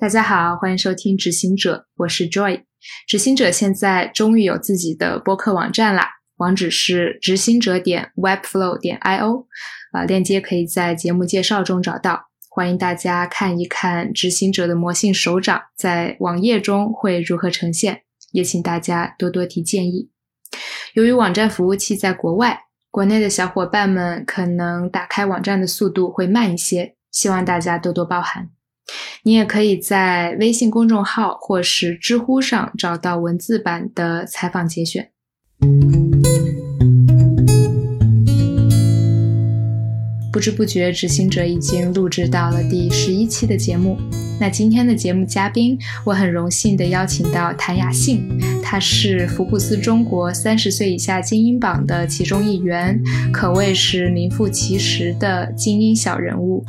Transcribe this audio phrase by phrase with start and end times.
[0.00, 2.62] 大家好，欢迎收听执行者，我是 Joy。
[3.06, 6.08] 执行者现在终于有自己的播客网站啦，
[6.38, 9.44] 网址是执行者点 Webflow 点 io，
[9.92, 12.30] 啊，链接可以在节目介绍中找到。
[12.48, 18.00] 欢迎大家看一看执行者的魔性手掌在网页中会如何呈现，
[18.32, 20.10] 也请大家多多提建议。
[20.94, 22.58] 由于网站服务器在国外，
[22.90, 28.48] 国内的小伙伴们可能打开网站的速度会慢一些，希望大家多多包涵。
[29.22, 35.10] 你也可以在微信公众号或是知乎上找到文字版的采访节选。
[40.32, 43.98] 不知不觉，执行者已经录制到了第十一期的节目。
[44.40, 48.26] 那今天的节目嘉宾，我很荣幸的邀请到谭雅信，
[48.62, 52.98] 他是福布斯中国三十岁以下精英榜的其中一员，
[53.30, 56.64] 可谓是名副其实的精英小人物。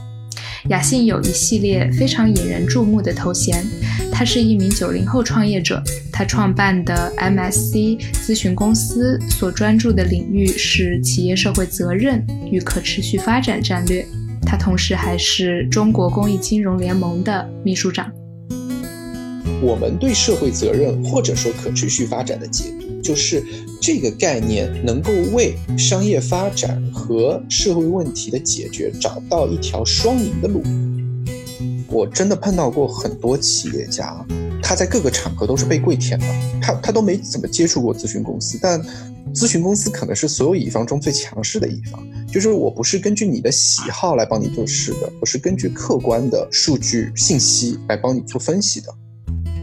[0.69, 3.65] 雅信有一系列非常引人注目的头衔，
[4.11, 14.05] 他是一名九零后创业者，他创办的 MSC 咨询公司所专注的领域是企业社会责任与可持续发展战略，
[14.45, 18.11] 他同时还是中国公益金融联盟的秘书长。
[19.63, 23.43] 我们对社会责任或者说可持续发展的解读，就是
[23.81, 30.61] 这个概念能够为商业发展和社会问题的解决找到一条双赢的路。
[31.87, 34.25] 我真的碰到过很多企业家，
[34.63, 36.25] 他在各个场合都是被跪舔的，
[36.61, 38.81] 他他都没怎么接触过咨询公司，但
[39.33, 48.87] 咨询公司可能是所有乙方中最强势的一方，就是我不是根据你的喜好来帮你做事的，我是根据客观的数据信息来帮你做分析的。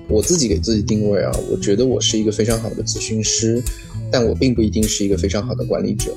[0.08, 3.62] 我自己给自己定位啊，我觉得我是一个非常好的咨询师，
[4.10, 6.16] 但我并不一定是一个非常好的管理者。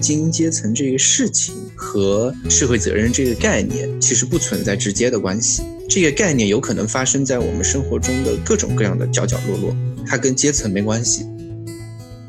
[0.00, 11.26] 精英阶层这个事情和社会责任这个概念其实不存在直接的关系，这个概念有可能发生在我们生活中的各种各样的角角落落，它跟阶层没关系。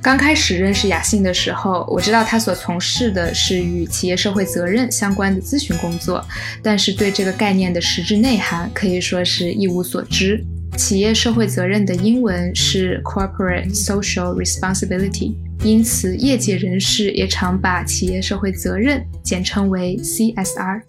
[0.01, 6.25] 刚开始认识雅信的时候，我知道他所从事的是与企业社会责任相关的咨询工作，
[6.63, 10.43] 但是对这个概念的实质内涵可以说是一无所知。
[10.77, 20.81] 企业社会责任的英文是 Corporate Social Responsibility，因此业界人士也常把企业社会责任简称为 CSR。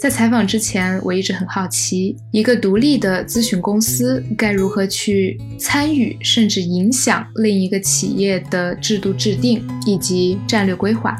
[0.00, 11.16] 在采访之前，我一直很好奇，一个独立的咨询公司该如何去参与甚至影响另一个企业的制度制定以及战略规划。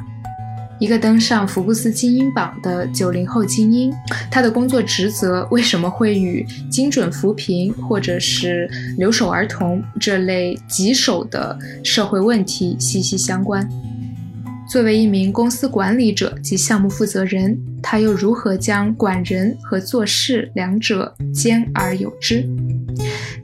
[0.83, 3.95] 一个登上福布斯精英榜的九零后精英，
[4.29, 13.71] 他的工作职责为什么会与精准扶贫或者是留守儿童这类棘手的社会问题息息相关？
[14.69, 22.45] 作为一名公司管理者及项目负责人，他又如何将管人和做事两者兼而有之？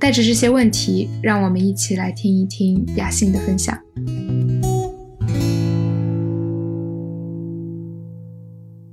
[0.00, 3.78] 带着这些问题，让我们一起来听一听雅信的分享。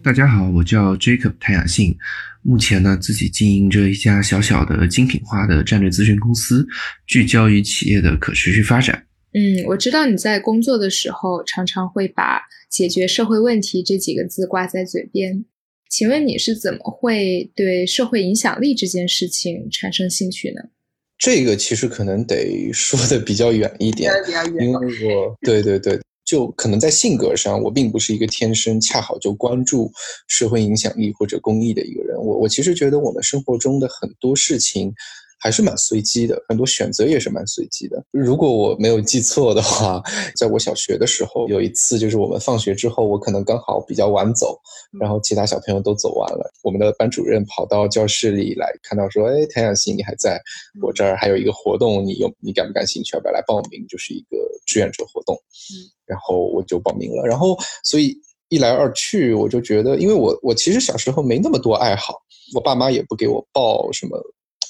[0.06, 1.98] 大家好，我叫 Jacob 谭雅信，
[2.44, 6.64] 目前呢自己经营着一家小小的精品化的战略咨询公司，
[7.08, 9.08] 聚焦于企业的可持续发展。
[9.34, 12.40] 嗯，我知道你在工作的时候常常会把
[12.70, 15.44] 解决社会问题这几个字挂在嘴边，
[15.90, 20.62] 请问你是怎么会对社会影响力这件事情产生兴趣呢？
[21.18, 24.14] 这个其实可能得说的比较远一点，
[24.60, 26.00] 因为我对对对。
[26.26, 29.92] 就可能在性格上，我并不是一个天生恰好就关注
[30.28, 32.18] 社会影响力或者公益的一个人。
[32.18, 34.94] 我我其实觉得我们生活中的很多事情。
[35.46, 38.04] 还是蛮随机的，很多选择也是蛮随机的。
[38.10, 40.02] 如果我没有记错的话，
[40.36, 44.60] 在我小学的时候，有一次就是我们放学之后，我可能刚好比较晚走，
[45.00, 50.42] 然后其他小朋友都走完了，我们的班主任跑到教室里来看到说：“哎，谭雅欣，你还在
[50.82, 53.16] 我这儿还有一个活动，你有你感不感兴趣？
[53.16, 53.86] 要不要来报名？
[53.88, 55.36] 就是一个志愿者活动。”
[55.70, 57.22] 嗯，然后我就报名了。
[57.24, 58.18] 然后所以
[58.50, 62.16] 一来二去，我就觉得，因为我我其实小时候没那么多爱好，
[62.56, 64.20] 我爸妈也不给我报什么。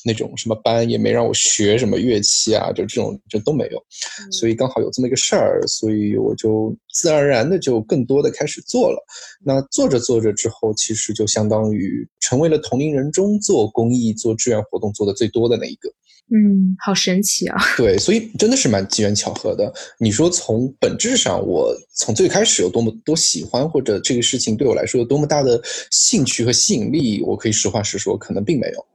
[0.06, 3.84] 那种什么班也没让我学什么乐器啊，就这种就都没有，
[4.32, 9.04] 所以刚好有这么一个事儿，所以我就自然而然的就更多的开始做了。
[9.44, 15.90] 那做着做着之后，其实就相当于成为了同龄人中做公益、做志愿活动做的最多的那一个。
[16.34, 17.56] 嗯，好神奇啊！
[17.78, 19.72] 对，所以真的是蛮机缘巧合的。
[20.00, 25.62] 你说从本质上，我从最开始有多么多喜欢，或者这个事情对我来说有多么大的
[25.92, 28.86] 兴趣和吸引力，我可以实话实说，可能并没有。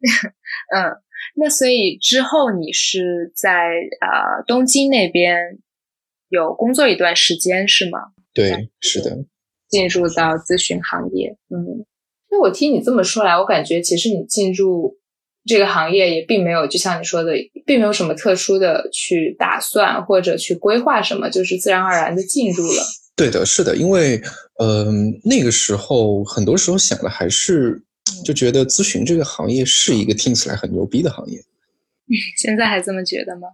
[0.74, 0.96] 嗯，
[1.36, 3.50] 那所以之后你是在
[4.00, 5.58] 呃东京那边
[6.28, 7.98] 有工作一段时间是吗？
[8.32, 9.18] 对，是的，
[9.68, 11.36] 进入到咨询行业。
[11.48, 11.84] 嗯，
[12.30, 14.96] 那我听你这么说来，我感觉其实你进入
[15.44, 17.32] 这个行业也并没有，就像你说的，
[17.66, 22.82] 并没有什么特殊的去打算或者去规划什么，就是自然而然的进入了。
[23.16, 24.20] 对的，是的，因为
[24.60, 27.82] 嗯，那个时候很多时候想的还是
[28.24, 31.42] 就觉得咨询这个行业是一个听起来很牛逼的行业。
[32.36, 33.48] 现在还这么觉得吗？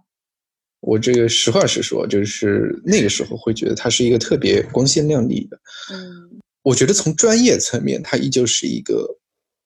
[0.79, 5.59] 我这个实话实说，就是那个时候会觉得它是一个特别光鲜亮丽的。
[5.91, 9.07] 嗯，我觉得从专业层面，它依旧是一个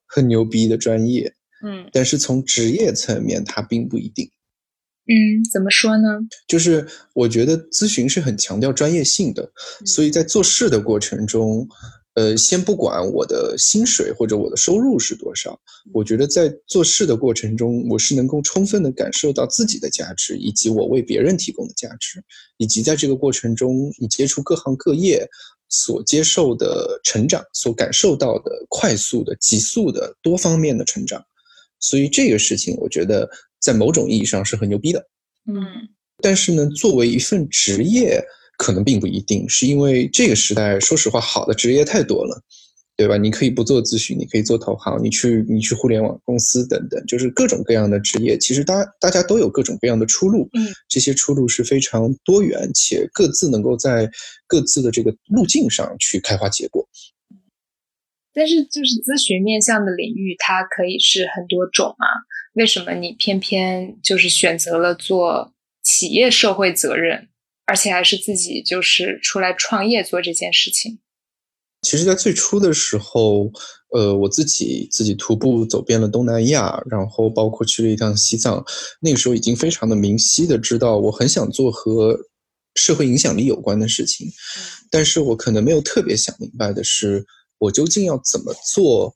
[0.08, 1.34] 很牛逼的专业。
[1.64, 4.30] 嗯，但是从职业层面，它并不一定。
[5.06, 6.08] 嗯，怎么说呢？
[6.48, 9.52] 就是我觉得咨询是很强调专业性的，
[9.86, 11.68] 所以在做事的过程中。
[12.16, 15.58] 呃，先不管我的薪水或者我的收入是多少，
[15.94, 22.22] 我觉得在做事的过程中，我是能够充分的感受到自己的价值，以及我为别人提供的价值，
[22.58, 25.26] 以及在这个过程中，你接触各行各业
[25.70, 31.24] 所接受的成长，所感受到的快速的、急速的多方面的成长。
[31.80, 33.30] 所以这个事情，我觉得
[33.62, 35.00] 在某种意义上是很牛逼的。
[35.48, 35.56] 嗯，
[36.22, 38.22] 但是呢，作为一份职业。
[38.62, 42.40] 可能并不一定是因为这个时代，说实话，好的职业太多了，
[42.96, 43.18] 对吧？
[43.18, 48.38] 你可以不做咨询，你可以做投行，你去你去互联网公司等等，就是各种各样的职业。
[48.38, 54.08] 其实大大家都有各种各样的出路，嗯，这些出路是非常多元且各自能够在
[54.46, 56.88] 各自的这个路径上去开花结果。
[58.32, 62.06] 但是，就是咨询面向的领域，它可以是很多种啊。
[62.54, 67.28] 为什么你偏偏就是选择了做企业社会责任？
[67.72, 71.00] 而且还是自己就是出来创业做这件事情。
[71.84, 73.50] 其实，在最初的时候，
[73.96, 78.62] 呃，我自己自己徒步走遍了东南亚，然后包括去了一趟西藏。
[79.00, 82.20] 那个时候已经非常的明晰的知道，我很想做和
[82.76, 84.28] 社会影响力有关的事情。
[84.90, 87.26] 但是我可能没有特别想明白的是，
[87.58, 89.16] 我究竟要怎么做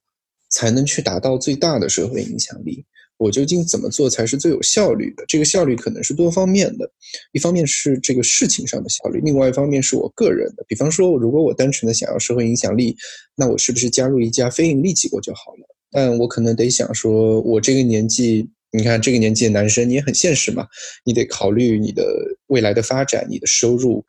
[0.49, 2.85] 才能去达到最大的社会影响力？
[3.17, 5.23] 我究竟怎么做才是最有效率的？
[5.27, 6.89] 这个效率可能是多方面的，
[7.31, 10.65] 一方面是这个事情上的效率，另外一方面是我个人的。
[10.67, 12.95] 比方说，如果我单纯的想要社会影响力，
[13.35, 15.75] 那我是不是加入一家非盈利机构就好了？
[15.91, 20.67] 但我可能得想说，我这个年纪，你看这个年纪的男生，你也很现实嘛，
[21.05, 22.05] 你得考虑你的
[22.47, 24.03] 未来的发展，你的收入，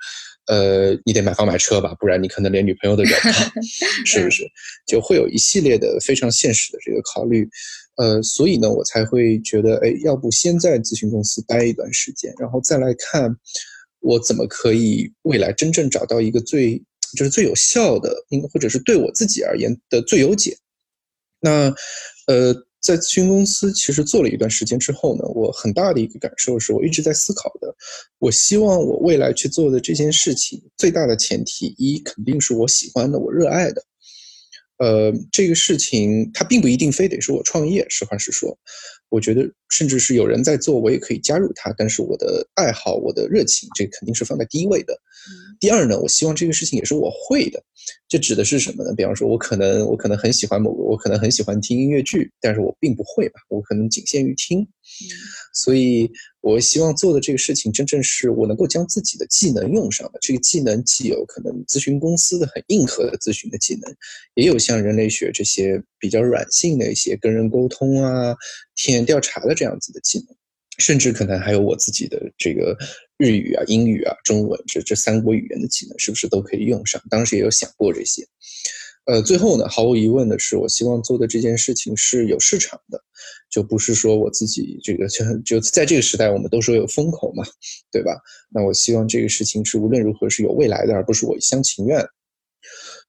[0.49, 3.63] 呃，你得买房买车吧，不然你可能连女朋友都找不到，
[4.05, 4.43] 是不是？
[4.85, 7.49] 就会有一系列的非常现实的这个考虑。
[7.97, 13.35] 呃，所以呢，我才会觉得，哎，要不先在咨询公司待一段时间，然后再来看
[14.01, 16.77] 我怎么可以未来真正找到一个最
[17.17, 20.57] 就是最有效的，应或者是对我自己而言的最优解。
[21.41, 21.75] 那
[22.27, 27.75] 呃，在咨询公司其实做了一段时间之后呢，我很大的一个感受是我一直在思考的，
[28.19, 33.83] 我希望我未来去做的这件事情，最大的前提一肯定是我喜欢的，我热爱的。
[34.79, 37.87] 呃，这个事情它并不一定非得是我创业。
[37.89, 38.59] 实话实说，
[39.09, 41.75] 我觉得甚至是有人在做，我也可以加入他。
[41.79, 44.95] 但是我的爱好、我的热情，这肯定是放在第一位的。
[45.59, 47.63] 第二呢，我希望这个事情也是我会的。
[48.09, 48.93] 这指的是什么呢？
[48.95, 54.67] 比方说，我可能我可能很喜欢某个，我可能很喜欢听音乐剧，但是我并不会吧，我可能仅限于听。
[55.55, 56.11] 所以，
[56.47, 60.19] 我希望做的这个事情，真正是我能够将自己的技能用上的。
[60.23, 63.93] 这个技能既有可能咨询公司的很硬核的咨询的技能，
[64.35, 68.33] 也有像人类学这些比较软性的一些跟人沟通啊、
[68.77, 70.37] 体验调查的这样子的技能，
[70.79, 72.77] 甚至可能还有我自己的这个
[73.19, 77.03] 日语啊、英语啊、中文这这三国语言的技能，是不是都可以用上？
[77.11, 78.25] 当时也有想过这些。
[79.07, 83.01] 呃，最后呢，毫无疑问的是，我希望做的这件事情是有市场的，
[83.49, 87.45] 就不是说我自己这个就就在这个时代，我们都说有风口嘛，
[87.91, 88.13] 对吧？
[88.51, 92.05] 那我希望这个事情是无论如何是有未来的，而不是我一厢情愿。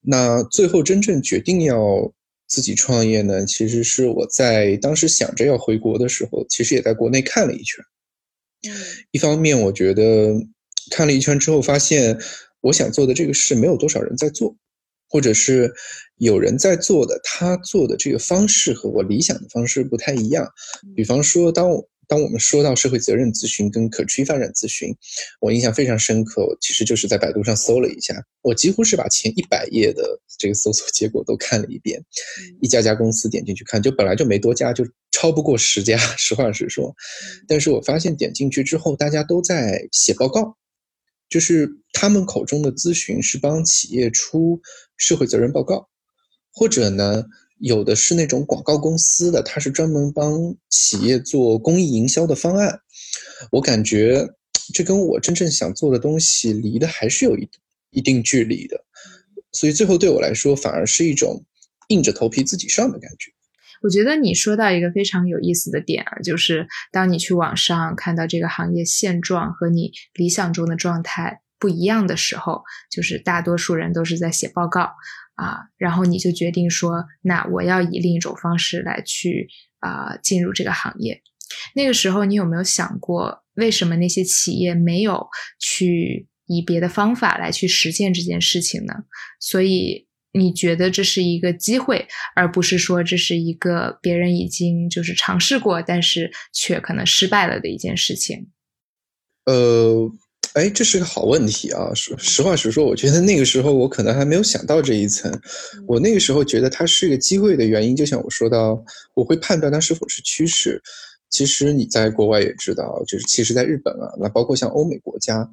[0.02, 2.14] 那最后真正决定要
[2.48, 7.84] 自己创业呢，其实是我在当时想着要回国的时候，其实也在国内看了一圈。
[8.70, 8.72] 嗯，
[9.12, 10.34] 一方面我觉得
[10.92, 12.18] 看了一圈之后，发现
[12.62, 14.56] 我想做的这个事没有多少人在做。
[15.10, 15.74] 或者是
[16.18, 20.48] 有人在做的，他做的这个方式和我理想的方式不太一样。
[20.96, 21.70] 比方说，当
[22.08, 24.96] 当我们说到社会责任咨询跟可持续发展咨询，
[25.42, 26.42] 我印象非常深刻。
[26.42, 32.02] 我其实就是在百度上搜了一下，我几乎是把前一百页的这个搜索结果都看了一遍，
[32.62, 35.98] 一家家公司点进去看，就本来就没多家，就超不过十家。
[36.18, 36.96] 实话实说，
[37.46, 40.56] 但是我发现点进去之后，大家都在写报告。
[41.30, 44.62] 就是他们口中的咨询是帮企业出
[44.98, 45.90] 社会责任报告，
[46.54, 47.26] 或者呢，
[47.60, 52.80] 有的是那种广告公司的，他是专门帮企业做公益营销的方案。
[53.52, 54.28] 我感觉
[54.74, 57.50] 这跟我真正想做的东西离的还是有一
[57.92, 58.84] 一定距离的，
[59.52, 61.44] 所以最后对我来说反而是一种
[61.90, 63.32] 硬着头皮自己上的感觉。
[63.82, 74.92] 我觉得你说到一个非常有意思的点啊，就是当你去网上看到这个行业现状和你理想中的状态不一样的时候，就是大多数人都是在写报告
[75.36, 79.48] 啊，然后你就决定说，那我要以另一种方式来去
[79.80, 81.22] 啊进入这个行业。
[81.76, 85.28] 那个时候，你有没有想过，为什么那些企业没有
[85.60, 88.94] 去以别的方法来去实现这件事情呢？
[89.40, 90.07] 所以。
[90.34, 98.48] 你觉得这是一个机会，而不是说这是一个别人已经就是尝试过，但是却可能失败了的一件事情。
[99.46, 100.12] 呃，
[100.54, 101.92] 哎，这是个好问题啊！
[101.96, 105.32] 说实话实说，我觉得那个时候我可能还没有想到这一层。
[105.88, 108.84] 我那个时候觉得它是一个机会的原因，就像我说到，
[109.16, 110.80] 我会判断它是否是趋势。
[111.30, 115.50] 其实你在国外也知道，就是其实在日本啊，那包括像欧美国家，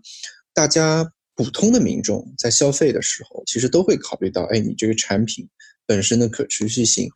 [0.52, 1.10] 大家。
[1.36, 5.48] 普通的民众在消费的时候，其实都会考虑到，哎，你这个产品
[5.86, 7.08] 本身的可持续性。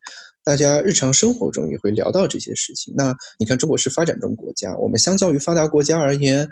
[0.43, 2.93] 大家日常生活中也会聊到这些事情。
[2.97, 6.47] 那你看，中国是发展中国家，我们相较于发达国家而言，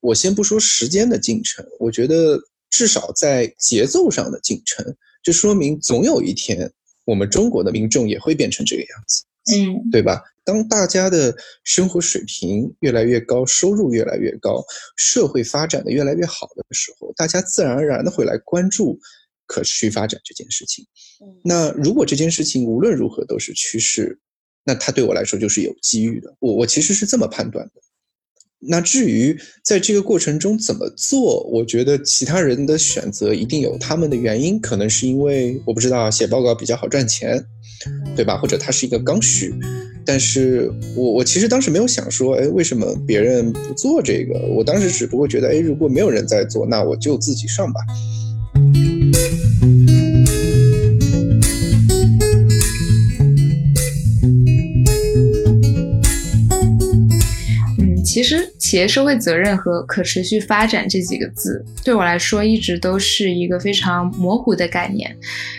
[0.00, 4.84] 我先不说时间的进程，我觉得至少在节奏上的进程，
[5.22, 6.70] 就说明总有一天，
[7.04, 10.22] 我们中国的民众也会变成这个样子，嗯，对吧？
[10.44, 11.34] 当大家的
[11.64, 14.64] 生活水平越来越高，收入越来越高，
[14.96, 18.98] 社会发展的越来越好的时候，大家自然而然的会来关注
[19.46, 20.84] 可持续发展这件事情。
[21.42, 24.18] 那如果这件事情无论如何都是趋势，
[24.64, 26.32] 那它对我来说就是有机遇的。
[26.38, 27.72] 我我其实是这么判断的。
[28.58, 37.44] 那至于在这个过程中怎么做，我觉得其他人的选择一定有他们的原因，可能是因为我不知道写报告比较好赚钱，
[38.14, 38.36] 对吧？
[38.36, 39.54] 或者它是一个刚需。
[40.04, 44.38] 但是我我其实当时没有想说，哎，为什么别人不做这个？
[44.54, 47.80] 我当时只不过觉得，哎，如果没有人在做，那我就自己上吧。
[58.16, 65.14] 其实，企业社会责任和可持续发展这几个字，对我来说一直都是一个非常模糊的概念，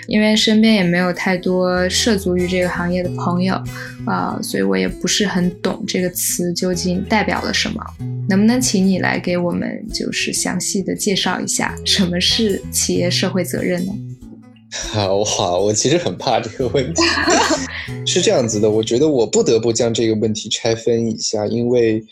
[0.08, 3.54] 因为身边也没有太多涉足于这个行业的朋友，
[4.08, 7.80] 啊，所以我也不是很懂这个词究竟代表了什么。
[8.28, 13.94] 能不能请你来给我们就是详细的介绍一下什么是企业社会责任呢？
[14.72, 17.04] 好哇，我其实很怕这个问题，
[18.04, 22.04] 是这样子的，我觉得我不得不将这个问题拆分一下，因为。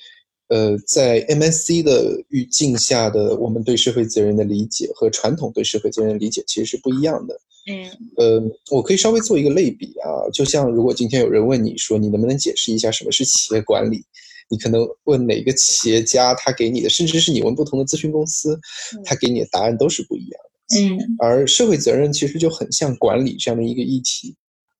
[0.48, 7.40] 呃，在 MSC 的语境下的我们对社会责任的理解和传统对社会责任理解其实是不一样的。
[7.68, 14.04] 嗯，呃，我可以稍微做一个类比啊，就像如果今天有人问你说你能不能解释一下什么是企业管理，
[14.50, 18.60] 你可能问哪个企业家，他给你的，甚至是你问不同的咨询公司，
[19.04, 20.80] 他给你的答案都是不一样的。
[20.80, 24.36] 嗯，而社会责任其实就很像管理这样的一个议题。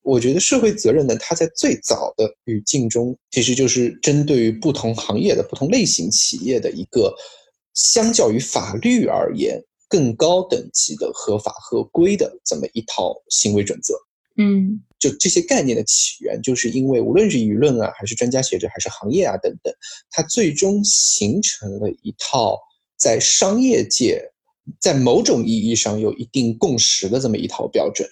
[0.06, 7.12] 我觉得社会责任呢，它在最早的语境中，其实就是针对于不同行业的不同类型企业的一个，
[7.74, 9.60] 相较于法律而言
[9.90, 13.96] 更高等级的合法合规的这么一套行为准则。
[14.38, 19.74] 嗯，就这些概念的起源，就是因为无论是舆论啊，还是专家学者，还是行业啊等等，
[20.12, 22.60] 它最终形成了一套
[22.96, 24.22] 在商业界
[24.80, 28.08] 在某种意义上有一定共识的这么一套标准。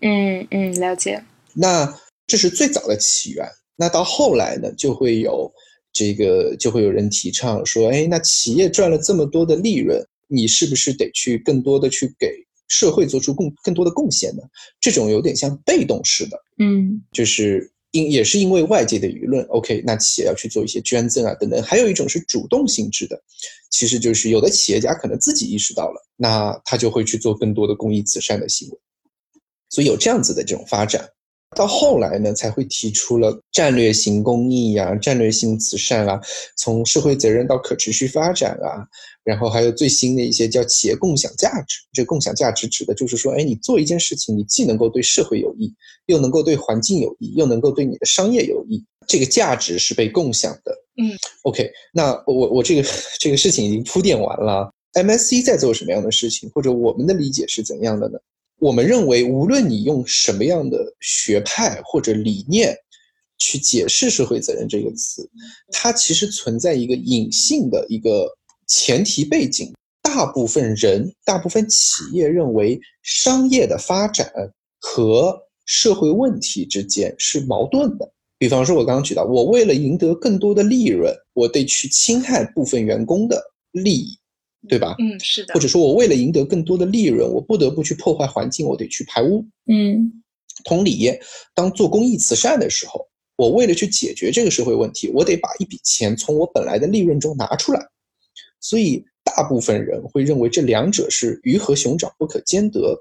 [0.00, 1.22] 嗯嗯，了解。
[1.56, 3.48] 那这是最早的起源。
[3.76, 5.52] 那到后来呢，就会有
[5.92, 12.28] 这个，就会有人提倡说，哎，那企业赚了这么多的利润，你是不是得去更多的去给
[12.68, 14.42] 社会做出更更多的贡献呢？
[14.80, 21.62] 这种有点像被动式的，嗯，就是因也是因为外界的舆论，OK，那企业要去做一些捐赠啊等等。
[21.62, 23.22] 还有一种是主动性质的，
[23.70, 28.78] 其实就是有的企业家可能自己意识到了，那他就会去做更多的公益慈善的行为。
[29.68, 31.06] 所以有这样子的这种发展。
[31.54, 36.20] 到后来呢，才会提出了战略性公益呀、战略性慈善啊，
[36.56, 38.84] 从社会责任到可持续发展啊，
[39.22, 41.78] 然后还有最新的一些叫企业共享价值。
[41.92, 45.72] 这共享价值指的就是说，哎，你做一件事情，你既能够对社会有益，
[46.06, 50.72] 又能够对环境有益，又能够对你的商业有益，这个价值是被共享的。
[51.00, 52.88] 嗯，OK，那我我这个
[53.20, 54.70] 这个事情已经铺垫完了。
[54.94, 58.18] MSC 在做什么样的事情，或者我们的理解是怎样的呢？
[58.58, 62.74] 我们认为，无论你用什么样的学派或者理念
[63.38, 65.28] 去解释“社会责任”这个词，
[65.70, 68.26] 它其实存在一个隐性的一个
[68.66, 69.72] 前提背景。
[70.02, 74.32] 大部分人、大部分企业认为，商业的发展
[74.78, 75.36] 和
[75.66, 78.10] 社会问题之间是矛盾的。
[78.38, 84.16] 比方说，我刚刚举到，我为了赢得更多的利润，我得去侵害部分员工的利益。
[84.68, 84.94] 对吧？
[84.98, 85.54] 嗯，是的。
[85.54, 89.44] 或者说我为了赢得更多的利润，我不得不去破坏环境，我得去排污。
[89.66, 90.22] 嗯，
[90.64, 91.10] 同理，
[91.54, 93.06] 当做公益慈善的时候，
[93.36, 97.80] 我为了去解决这个社会问题，我得把一笔钱从我本来的利润中拿出来。
[98.60, 102.98] 所以，大部分人会认为这两者是鱼和熊掌不可兼得。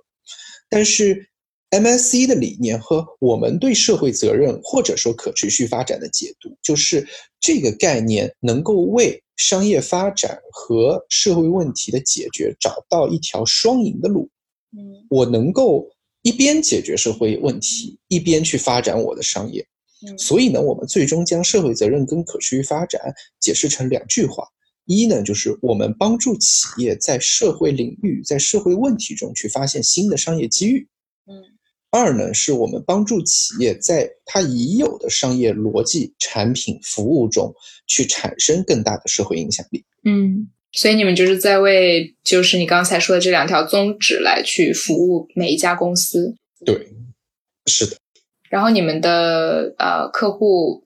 [0.69, 1.27] 但是
[1.72, 7.07] ，MSC 的理念和我们对社会责任或者说可持续发展的解读，就是
[7.39, 14.30] 这个概念能够为商业发展和社会问题的解决找到一条双赢的路。
[14.77, 15.88] 嗯，我能够
[16.22, 19.65] 一边解决社会问题，一边去发展我的商业。
[20.18, 23.01] 所以呢，我们最终将社会责任跟可持续发展
[23.39, 24.44] 解释成两句话：
[24.86, 30.86] 一呢，就是我们帮助企业在社会领域、在社会问题中去发现新的商业机遇；
[31.25, 31.42] 嗯，
[31.96, 37.54] 二呢，是我们帮助企业在它已有的商业逻辑、产品、服务中
[37.88, 39.86] 去产生更大的社会影响力。
[40.04, 46.36] 嗯，所以你们就是在为就是你刚才说的这两条宗旨来去服务每一家公司。
[46.66, 46.90] 对，
[47.66, 47.96] 是的。
[48.50, 50.86] 然后你们的呃客户，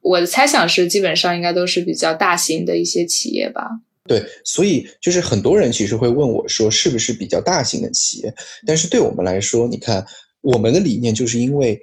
[0.00, 3.68] 我的猜想是基本上应该都是比较大型的一些企业吧？
[4.06, 8.34] 对，所以就是很多人其实会问我说，是不是比较大型的企业？
[8.66, 10.04] 但是对我们来说，你看
[10.44, 11.80] 我们的理念就是因为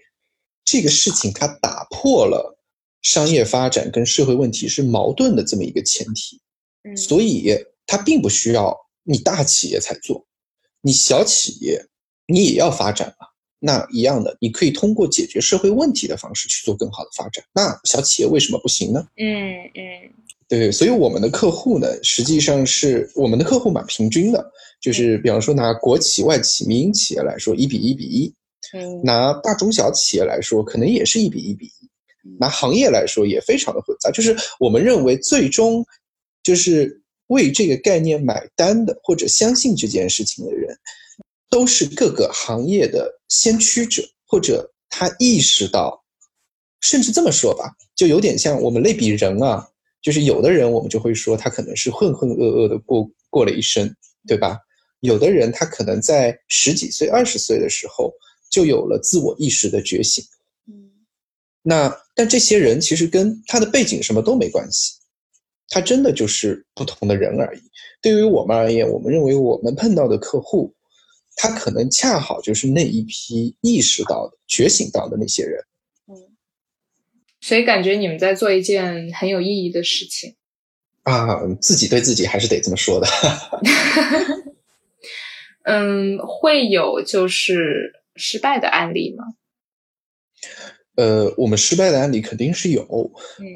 [0.64, 2.58] 这个事情它打破了
[3.02, 6.40] 商业发展跟社会问题是矛盾的这么一个前提，
[6.84, 7.52] 嗯，所以
[7.88, 10.26] 它并不需要你大企业才做，
[10.82, 11.84] 你小企业
[12.28, 13.28] 你也要发展啊。
[13.64, 17.44] 那一样的，你可以通过解决社会问题的方式去做更好的发展。
[17.54, 19.08] 那小企业为什么不行呢？
[19.18, 20.14] 嗯嗯，
[20.48, 24.52] 对，所以我们的客户呢，实际上是我们的客户蛮平均的，
[24.82, 28.34] 就是比方说拿国企、外企、民营企业来说，一比一比一；
[29.04, 31.88] 拿大中小企业来说，可能也是一比一比一；
[32.40, 34.12] 拿行业来说，也非常的复杂。
[34.12, 35.86] 就是我们认为，最终
[36.44, 40.76] 就是为这个概念买单的，或者相信这件事情的人。
[41.50, 46.02] 都是各个行业的先驱者，或者他意识到，
[46.80, 49.68] 甚至这么说吧，就有点像我们类比人啊，
[50.02, 53.94] 就是有的人我们就会说他可能是浑浑噩噩的过过了一生，
[54.26, 54.58] 对吧？
[55.02, 58.10] 有的人他可能在十几岁、二十岁的时候
[58.52, 60.24] 就有了自我意识的觉醒，
[60.68, 60.92] 嗯，
[61.64, 64.94] 那但这些人其实跟他的背景什么都没关系，
[65.70, 67.62] 他真的就是不同的人而已。
[68.00, 70.76] 对于我们而言，我们认为我们碰到的客户。
[71.34, 75.64] 他可能恰好就是那一批意识到的、觉醒到的那些人，
[76.08, 76.14] 嗯，
[77.40, 80.36] 所以感觉你们在做一件很有意义的事情
[81.04, 83.08] 啊，自己对自己还是得这么说的。
[85.64, 89.26] 嗯，会有就是失败的案例吗？
[90.96, 92.84] 呃，我们失败的案例肯定是有，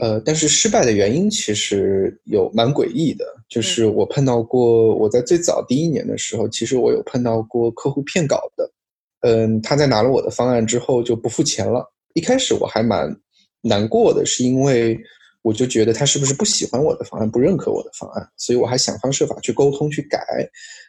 [0.01, 3.25] 呃，但是失败的原因其实有蛮诡异的。
[3.49, 8.71] 就是我碰到过，我在最早第一年的时候，其实我有碰到过客户骗稿的。
[9.19, 11.85] 嗯，他在拿了我的方案之后就不付钱了。
[12.13, 13.13] 一开始我还蛮
[13.61, 14.97] 难过的，是因为
[15.41, 20.25] 我就觉得他是不是不喜欢我的方案，不认可我的方案，所以我还想方设法去沟通去改。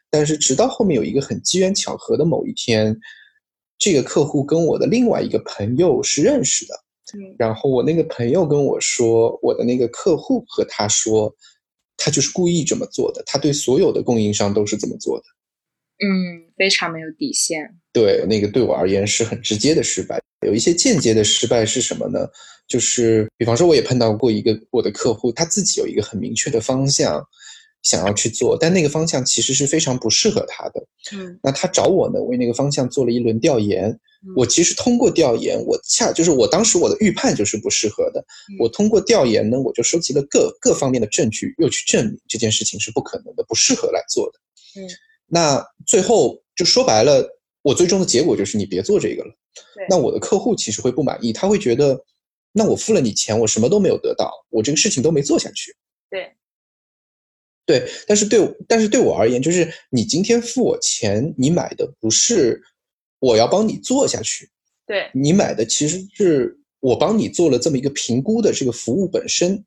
[0.09, 2.97] 但是直到后面有一个很机缘巧合的某一天。
[3.79, 6.75] 这个客户跟我的另外一个朋友是认识的，
[7.15, 11.35] 嗯，然后我那个朋友跟我说，我的那个客户和他说，
[11.97, 15.25] 他就是故意这么做的，他对所有的供应商都是这么做的，
[16.05, 17.69] 嗯，非常没有底线。
[17.93, 20.21] 对，那个对我而言是很直接的失败。
[20.47, 22.29] 有一些间接的失败是什么呢？
[22.69, 27.23] 就是比方说，我也碰到过一个我的客户，他自己有一个很明确的方向。
[27.87, 30.85] 想要去做，但那个方向其实是非常不适合他的。
[31.13, 33.97] 嗯，那他找我呢，为那个方向做了一轮调研。
[34.35, 38.25] 我其实通过调研，我恰就是我当时我的预判就是不适合的。
[38.59, 44.81] 我通过调研呢，我就收集了各各方面的证据，又去证明这件事情是不可能的，不适合来做的。
[44.81, 44.83] 嗯，
[45.29, 47.25] 那最后就说白了，
[47.63, 49.31] 我最终的结果就是你别做这个了。
[49.89, 51.97] 那我的客户其实会不满意，他会觉得，
[52.51, 55.77] 那我付了你钱，我什么都没有得到，我这个事情都没做下去。
[57.67, 57.87] 对。
[58.07, 62.63] 但是对，但是对我而言，就是你今天付我钱，你买的不是
[63.19, 64.49] 我要帮你做下去，
[64.87, 69.65] 对你买的其实是我帮你做了这么一个评估的这个服务本身。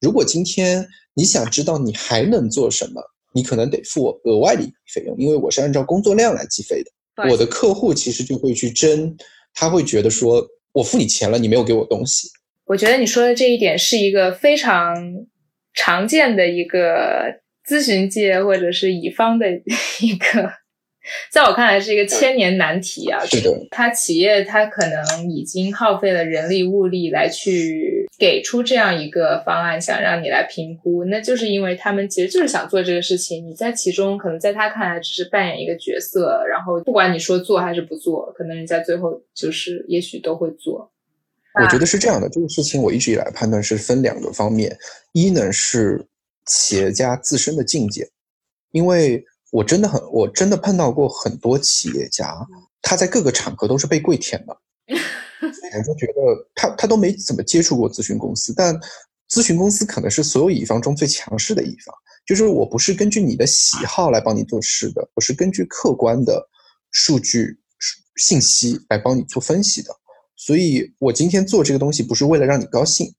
[0.00, 3.02] 如果今天你想知道你还能做什么，
[3.34, 6.90] 你可能得付我额外的一笔费用，因为我是按照工作量来计费的。
[7.30, 9.14] 我的客户其实就会去争，
[9.52, 12.28] 他会觉得说我付你钱了，你没有给我东西。
[12.64, 14.96] 我觉得你说的这一点是一个非常
[15.74, 17.41] 常见的一个。
[17.66, 19.46] 咨询界或者是乙方的
[20.00, 20.52] 一个，
[21.30, 23.24] 在我看来是一个千年难题啊。
[23.24, 33.48] 是的，他企业他可能已经耗费了人力物力来去给出这样一个方案，想让你来评估，那就是因为他们其实就是想做这个事情。
[33.48, 40.90] 你在其中，可能在他看来只是扮演一个角色，然后不管你说做还是不做，可能人家最后就是也许都会做。
[41.60, 44.74] 我觉得是这样的，这个事情我一直以来判断是分两个方面，
[45.12, 46.02] 一呢是
[46.46, 48.10] 企业家自身的境界，
[48.70, 52.34] 因为我真的很，我真的碰到过很多企业家，
[52.80, 54.56] 他在各个场合都是被跪舔的。
[54.92, 58.78] 我就觉得他他都没怎么接触过咨询公司，但
[59.28, 61.94] 咨询公司可能是所有乙方中最强势的一方。
[62.24, 66.48] 就是我不是根据你的喜好来帮你做事的，我是根据客观的
[66.90, 67.58] 数据
[68.16, 69.88] 信息来帮你做分析的。
[70.36, 73.12] 所以我今天做这个东西不是为了让你高兴，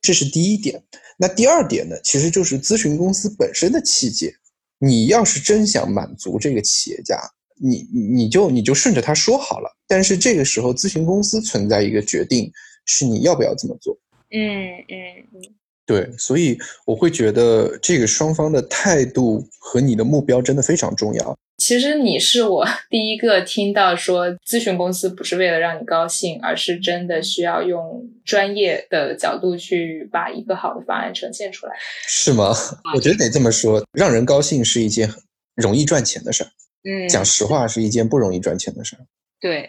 [0.00, 0.82] 这是第一点。
[1.20, 4.32] 那第二点呢，其实就是咨询公司本身的气节。
[4.78, 7.20] 你要是真想满足这个企业家。
[7.62, 12.50] 你你就你就顺着他说好了，但是这个时候咨询公司存在一个决定，
[12.86, 13.94] 是你要不要这么做。
[14.30, 14.40] 嗯
[14.88, 14.96] 嗯
[15.34, 15.42] 嗯，
[15.84, 21.38] 对，所以我会觉得这个双方的态度和你的目标真的非常重要。
[21.60, 31.74] 其实你是我 第一个听到说咨询公司不是为了让你高兴，而是真的需要用专业的角度去把一个好的方案呈现出来。
[32.08, 32.54] 是吗？
[32.94, 35.08] 我觉得得这么说，让人高兴是一件
[35.54, 36.50] 容易赚钱的事儿。
[36.82, 39.04] 嗯，讲实话是一件不容易赚钱的事儿。
[39.38, 39.68] 对，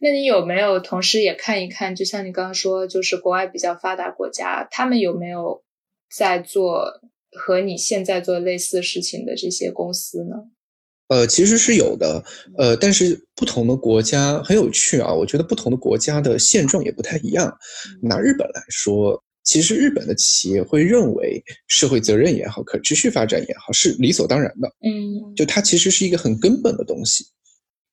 [0.00, 1.94] 那你有没有同时也看一看？
[1.94, 5.62] 就像你刚刚说，就是国外比较发达国家，他们有没有
[6.12, 10.50] 在做和你现在做类似事情的这些公司呢？
[11.08, 12.24] 呃，其实是有的，
[12.58, 15.12] 呃，但是不同的国家很有趣啊。
[15.12, 17.52] 我觉得不同的国家的现状也不太一样。
[18.02, 19.22] 拿日本来说。
[19.48, 24.66] 其实日本的企业会认为社会责任也好，可持续发展也好，是理所当然的。
[24.82, 27.24] 嗯，就它其实是一个很根本的东西，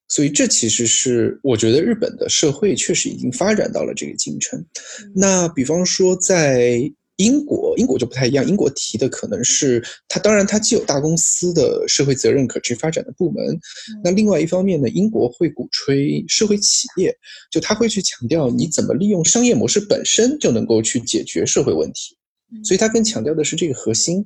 [0.07, 4.65] 所以这其实是我觉得日本的社会确实已经发展到了这个进程。
[5.13, 6.91] 那比方说在。
[7.17, 8.47] 英国，英国就不太一样。
[8.47, 13.45] 英国提的可能是它，当然它既有大公司的社会责任可持续发展的部门，
[14.03, 17.15] 那另外一方面呢，英国会鼓吹社会企业，
[17.51, 22.17] 就他会去强调你怎么利用商业模式本身就能够去解决社会问题，
[22.63, 24.23] 所以它更强调的是这个核心。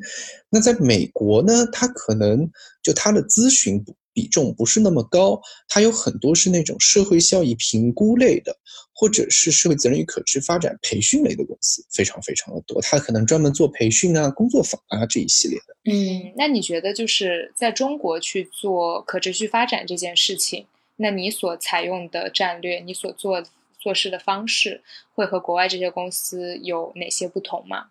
[0.50, 2.50] 那在美国呢，它可能
[2.82, 8.56] 就它的咨询比重不是那么高，它有很多是那种社会效益评估类的。
[9.00, 15.76] 或者是社会责任与可持续发展培训类的公司非常非常的多，它可能专门做培训啊、工作坊啊这一系列的。
[15.86, 23.44] 嗯，那你觉得就是在中国去做可持续发展这件事情，那你所采用的战略，你所做
[23.78, 24.82] 做事的方式，
[25.14, 27.86] 会和国外这些公司有哪些不同吗？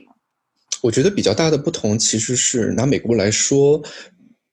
[0.82, 3.80] 我觉得比较大的不同其实是拿美国来说，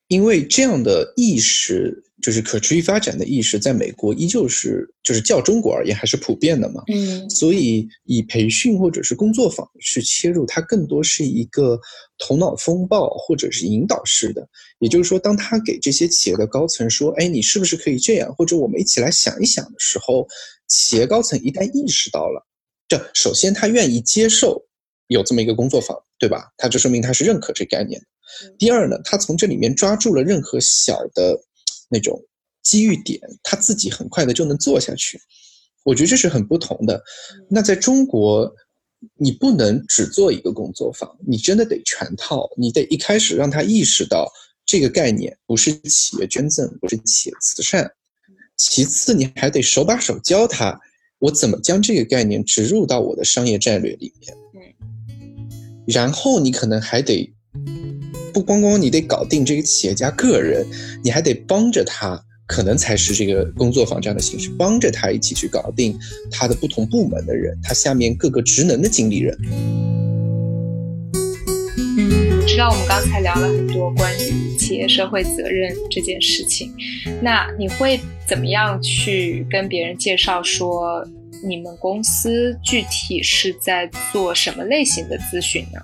[0.07, 2.03] 因为这样的意识。
[2.23, 6.81] 就是可持续发展的意识，在美国依旧是，就是较中国而言还是普遍的嘛。
[6.87, 11.77] 嗯，所以以培训或者是工作坊去切入，它更多是一个
[12.17, 14.47] 头脑风暴或者是引导式的。
[14.79, 20.25] 也就是说，当他给这些企业的高层说：“哎，你是不是可以这样？”或者我们一起来想一想的时候，
[20.69, 22.47] 企业高层一旦意识到了，
[22.87, 24.65] 这首先他愿意接受
[25.07, 26.53] 有这么一个工作坊，对吧？
[26.55, 28.07] 他就说明他是认可这概念的。
[28.57, 31.37] 第二呢，他从这里面抓住了任何小的。
[31.93, 32.19] 那种
[32.63, 35.21] 机遇点，他自己很快的就能做下去，
[35.83, 36.99] 我觉得这是很不同的。
[37.47, 38.51] 那在中国，
[39.15, 44.27] 你不能只做一个工作坊，你真的得全套，你得一开始让他意识到
[44.65, 47.91] 这个概念不是企业捐赠，不是企业慈善。
[48.57, 50.79] 其次，你还得手把手教他，
[51.19, 54.35] 我怎么将这个概念植入到我的商业战略里面。
[55.85, 57.31] 然后你可能还得。
[58.33, 60.65] 不光光你得搞定这个企业家个人，
[61.03, 65.97] 你还得帮着他，可能才是这个工作坊这样的形式，帮着他一起去搞定
[66.31, 69.37] 他的不同部门的人，他下面各个职能的经理人。
[71.95, 76.73] 嗯，知道我们刚才聊了很多关于企业社会责任这件事情，
[77.21, 81.07] 那你会怎么样去跟别人介绍说
[81.47, 85.79] 你们公司具体是在做什么类型的咨询呢？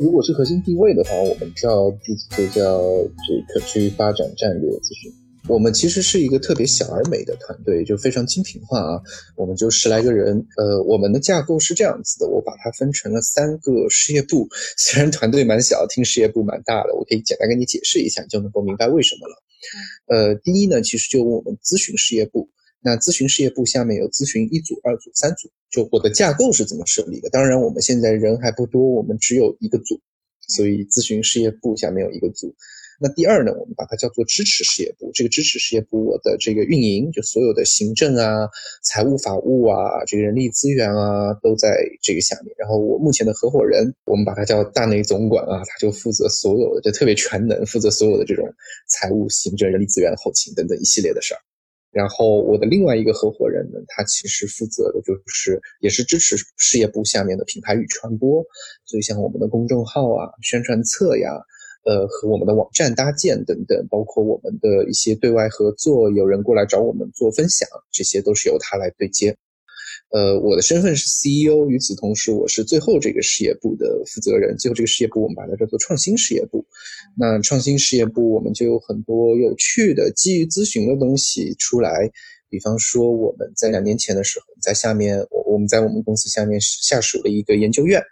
[0.00, 5.12] 如果是核心定位的话，我们叫自己就叫这可持续发展战略咨询。
[5.48, 9.00] 我们其实是一个特别小而美的团队，就非常精品化啊。
[9.36, 14.48] 我们就十来个人，呃，我们的架构是这样子的，我把它分成了三个事业部。
[14.76, 19.42] 虽然团队蛮小，听事业部蛮大的，我可以简单跟你解释一下，你就能够明白为什么了。
[20.06, 22.48] 呃，第一呢，其实就我们咨询事业部。
[22.84, 27.30] 那咨询事业部下面有咨询一组、二组、三组，就我的架构是怎么设立的？
[27.30, 29.98] 当然，我们现在人还不多，我们只有一个组，
[30.46, 32.54] 所以咨询事业部下面有一个组。
[33.00, 35.10] 那第二呢，我们把它叫做支持事业部。
[35.12, 38.46] 这个支持事业部，我的这个运营，就所有的行政啊、
[38.84, 42.54] 财务、法务啊、这个人力资源啊，都在这个下面。
[42.56, 48.46] 然后我目前的合伙人，我们把他叫大内总管啊，他就负责所有的，就特别全能，负责所有的这种
[48.86, 51.40] 财务、行政、人力资源、后勤等等一系列的事儿。
[51.92, 58.42] 然后我的另外一个合伙人呢，他其实负责的就是也是支持事业部下面的品牌与传播，
[58.84, 61.30] 所以像我们的公众号啊、宣传册呀。
[61.84, 69.36] 呃，和我们的网站搭建等等，包括我们的一些对外合作，有人过来找我们做分享，这些都是由他来对接。
[70.12, 74.54] 呃，我的身份是 CEO，与此同时，我是最后这个事业部的负责人。
[74.58, 76.62] 最后这个事业部，我们把它叫做创新事业部。
[77.16, 82.10] 那创新事业部，我们就有很多有趣的基于咨询的东西出来。
[82.50, 88.02] 比方说，我们在两年前的时候，在下面，我我们在我们公司下面下属了一个研究院。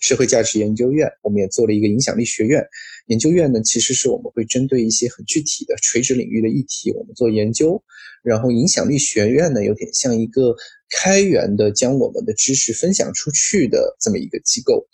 [0.00, 2.66] 社会价值研究院，我们也做了一个影响力学院。
[3.06, 7.82] 研究院呢，其实是我们会针对一些很具体的垂直领域的议题，我们做研究。
[8.22, 10.54] 然后影响力学院呢，有点像一个
[10.98, 14.86] 开源的，将我们的知识分享出去的这么一个机构。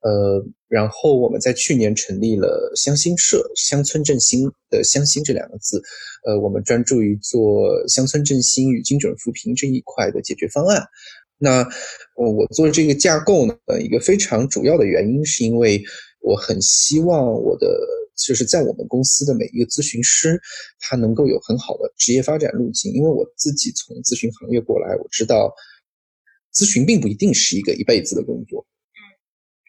[0.00, 5.82] 呃，然后我们在去年成立了乡心社，乡村振兴的乡心这两个字。
[6.24, 10.82] 呃，我们专注于做乡村振兴与精准扶贫这一块的解决方案。
[11.36, 11.68] 那，
[12.16, 15.82] 我做这个架构呢，一个非常主要的原因是因为
[16.20, 17.66] 我很希望我的
[18.16, 20.40] 就是在我们公司的每一个咨询师，
[20.80, 22.92] 他能够有很好的职业发展路径。
[22.92, 25.54] 因为我自己从咨询行业过来，我知道
[26.52, 28.66] 咨询并不一定是一个一辈子的工作，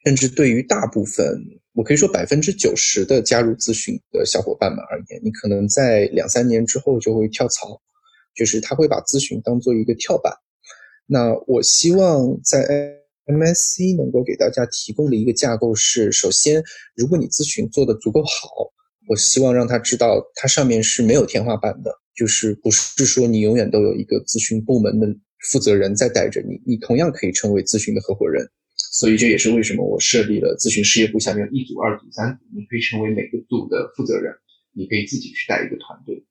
[0.04, 1.40] 甚至对于大部分，
[1.74, 7.80] 我可以说百分之九十的加入咨询的小伙伴们而言，你可能在两三年之后就会跳槽，
[8.36, 10.34] 就是他会把咨询当做一个跳板。
[11.06, 12.99] 那我希望在
[13.30, 16.64] MSC 能够给大家提供的一个架构是：首先，
[16.96, 18.74] 如果你咨询做得足够好，
[19.08, 25.08] 我希望让他知道，它上面是没有天花板的，就是不是说你永远都有一个咨询部门的
[25.48, 28.50] 负责人在带着你，你同样可以成为咨询的合伙人。
[28.92, 34.34] 所以这也是为什么我设立了咨询事业部下面一组、二组、三组，你可以成为每个组的负责人，
[34.74, 36.26] 你可以自己去带一个团队。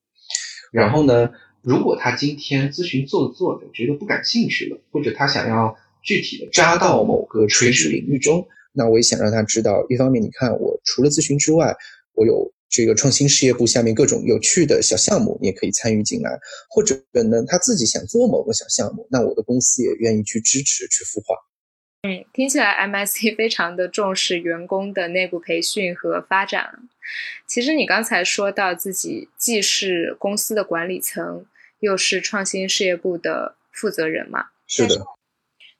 [0.72, 1.30] 然后呢？
[1.60, 11.74] 如果他今天咨询做着做着觉得不感兴趣了，或者他想要具体的扎到某个垂直领域中，那我也想让他知道，一方面你看我除了咨询之外，
[12.14, 21.34] 我有这个创新事业部下面各种有趣的小项目，你也可以参与进来，或者呢他自己想做某个小项目，那我的公司也愿意去支持去孵化。
[22.02, 26.88] 嗯，听起来 MSC 非常的重视员工的内部培训和发展。
[27.46, 31.44] 其实你刚才说到自己既是公司的管理层，
[31.80, 34.44] 又是创新事业部的负责人嘛？
[34.68, 35.04] 是的。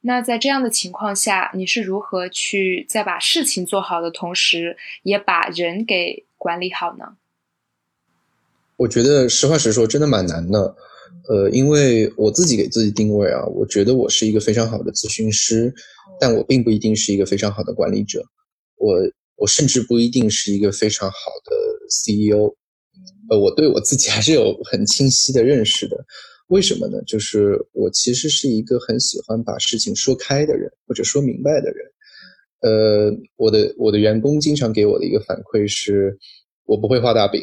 [0.00, 7.16] 那在这样的情况下，你是如何去在把事情做好的同时，也把人给管理好呢？
[8.76, 10.76] 我觉得实话实说，真的蛮难的。
[11.28, 15.74] 呃，因为我自己给自己定位啊，我觉得我是一个非常好的咨询师。
[16.20, 18.24] 但我并不一定是一个非常好的管理者，
[18.76, 18.96] 我
[19.36, 21.54] 我甚至不一定是一个非常好的
[21.86, 22.56] CEO，
[23.30, 25.96] 呃，我对我自己还是有很清晰的认识的。
[26.48, 27.00] 为什么呢？
[27.06, 31.86] 就是我其实是一个很喜欢把事情说开的人，或者说明白的人。
[32.60, 36.18] 呃，我的我的员工经常给我的一个反馈是。
[36.68, 37.42] 我不会画大饼，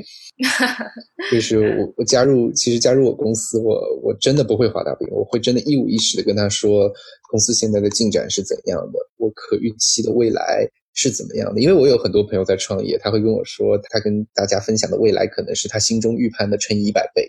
[1.33, 6.87] 就是我我加入其实加入我公司，我我真的不会画大饼，我会真的一五一十的跟他说
[7.31, 11.59] 公司现在的进展是怎样的，我可预期的未来是怎么样的。
[11.59, 17.27] 因为我有很多朋友在创业，他会跟我说他跟大家分享的未来可能是他心中预判的乘以一百倍，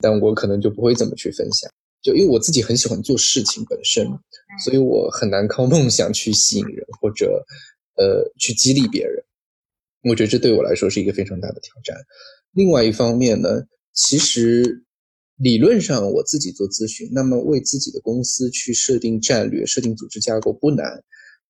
[0.00, 1.70] 但我可能就不会这么去分享，
[2.02, 4.06] 就因为我自己很喜欢做事情本身，
[4.64, 7.44] 所以我很难靠梦想去吸引人或者
[7.96, 9.24] 呃去激励别人。
[10.04, 11.96] 我觉得这对我来说是一个非常大的挑战。
[12.52, 14.84] 另外一方面呢，其实
[15.36, 21.02] 理论上我自己做咨询，那么为自己的公司去设定战略、设定组织架构不难。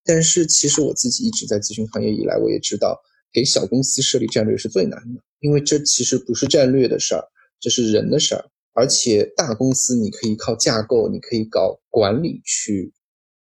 [0.04, 2.98] 但是其实我自己一直在咨询行业以来，我也知道
[3.30, 7.22] 给小公司设立战略是最难的，因为这其实不是战略的事儿，
[7.60, 8.44] 这是人的事儿。
[8.72, 12.92] 而且大公司你可以靠架构，你可以搞管理去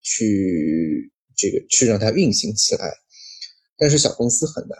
[0.03, 2.93] 去这个去让它运行起来。
[3.77, 4.79] 但是小公司很难，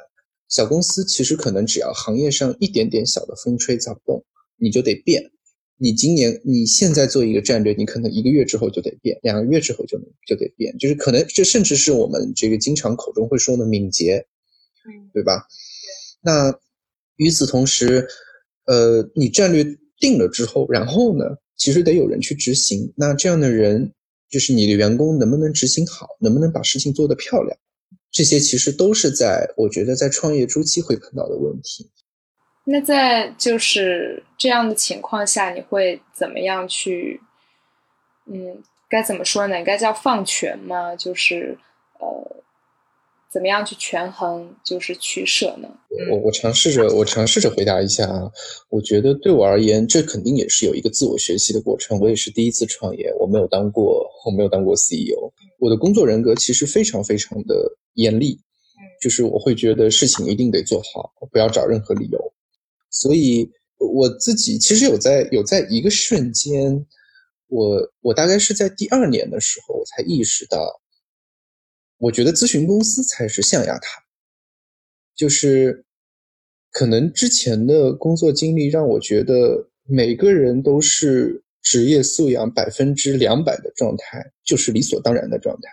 [0.49, 4.25] 小公司其实可能只要行业上一点点小的风吹草动，
[4.57, 5.31] 你就得变。
[5.77, 14.25] 你今年你现在做一个战略，你可能一个月之后就得变，两个月之后就能就得变，就是可能这甚至是我们这个经常口中会说的敏捷，
[15.13, 15.49] 对吧？
[16.23, 16.57] 那
[17.17, 18.07] 与此同时，
[18.67, 19.65] 呃，你战略
[19.99, 21.25] 定了之后，然后呢，
[21.57, 22.93] 其实得有人去执行。
[22.97, 23.93] 那这样的人，
[24.29, 27.57] 就是你的员工能不能执行好，能不能把事情做得漂亮？
[28.11, 31.91] 这些其实都是在我觉得在创业初期会碰到的问题。
[32.65, 37.21] 那在就是这样的情况下，你会怎么样去？
[38.27, 39.59] 嗯，该怎么说呢？
[39.59, 40.97] 应该叫放权吗？
[40.97, 41.59] 就是
[41.99, 42.45] 呃。
[43.35, 45.69] 怎么样去权衡，就是取舍呢？
[46.13, 48.31] 我我尝试着，我尝试着回答一下啊。
[48.69, 51.99] 我觉得对我而言，这肯定也是有一个自我学习的过程。
[51.99, 55.33] 我也是第一次创业，我没有当过，我没有当过 CEO。
[55.59, 58.39] 我的工作人格其实非常非常的严厉，
[59.03, 62.33] 就是我会觉得事情一定得做好，不要找任何理由。
[62.89, 66.87] 所以我自己其实有在有在一个瞬间，
[67.49, 70.81] 我我大概是在第二年的时候，我才意识到。
[71.99, 73.89] 我觉得咨询公司才是象牙塔，
[75.15, 75.85] 就是
[76.71, 85.71] 可能之前的工作经历让我觉得每个人都是职业素养百分之两百的状态，就是理所当然的状态。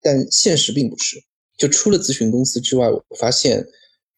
[0.00, 1.22] 但现实并不是，
[1.56, 3.64] 就除了咨询公司之外，我发现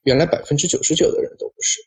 [0.04, 1.80] 原来百分之九十九的人都不是。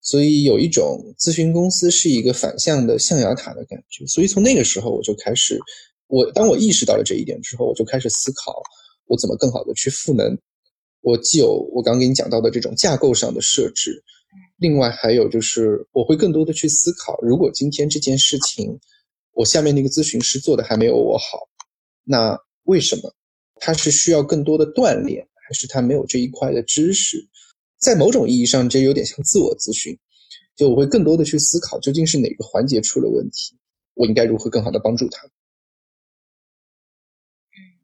[0.00, 4.04] 所以有一种咨询公司是一个反向的象牙塔的感觉。
[4.06, 5.60] 所以从那个时候我就开始，
[6.08, 8.60] 我当我意识到了这一点之后，我就开始思考。
[9.12, 10.38] 我怎么更好的去赋能？
[11.02, 14.02] 我既有我刚给你讲到的这种架构上的设置，
[14.56, 18.80] 另外还有就是我会更多的去思考，如果今天这件事情
[19.32, 21.46] 我下面那个咨询师做的还没有我好，
[22.04, 23.12] 那为什么？
[23.56, 27.18] 他是需要更多的锻炼，还是他没有这一块的知识？
[27.78, 29.94] 在某种意义上，这有点像自我咨询，
[30.56, 33.54] 就我会更多的去思考，究竟是哪个环节出了问题，
[33.92, 35.28] 我应该如何更好的帮助他。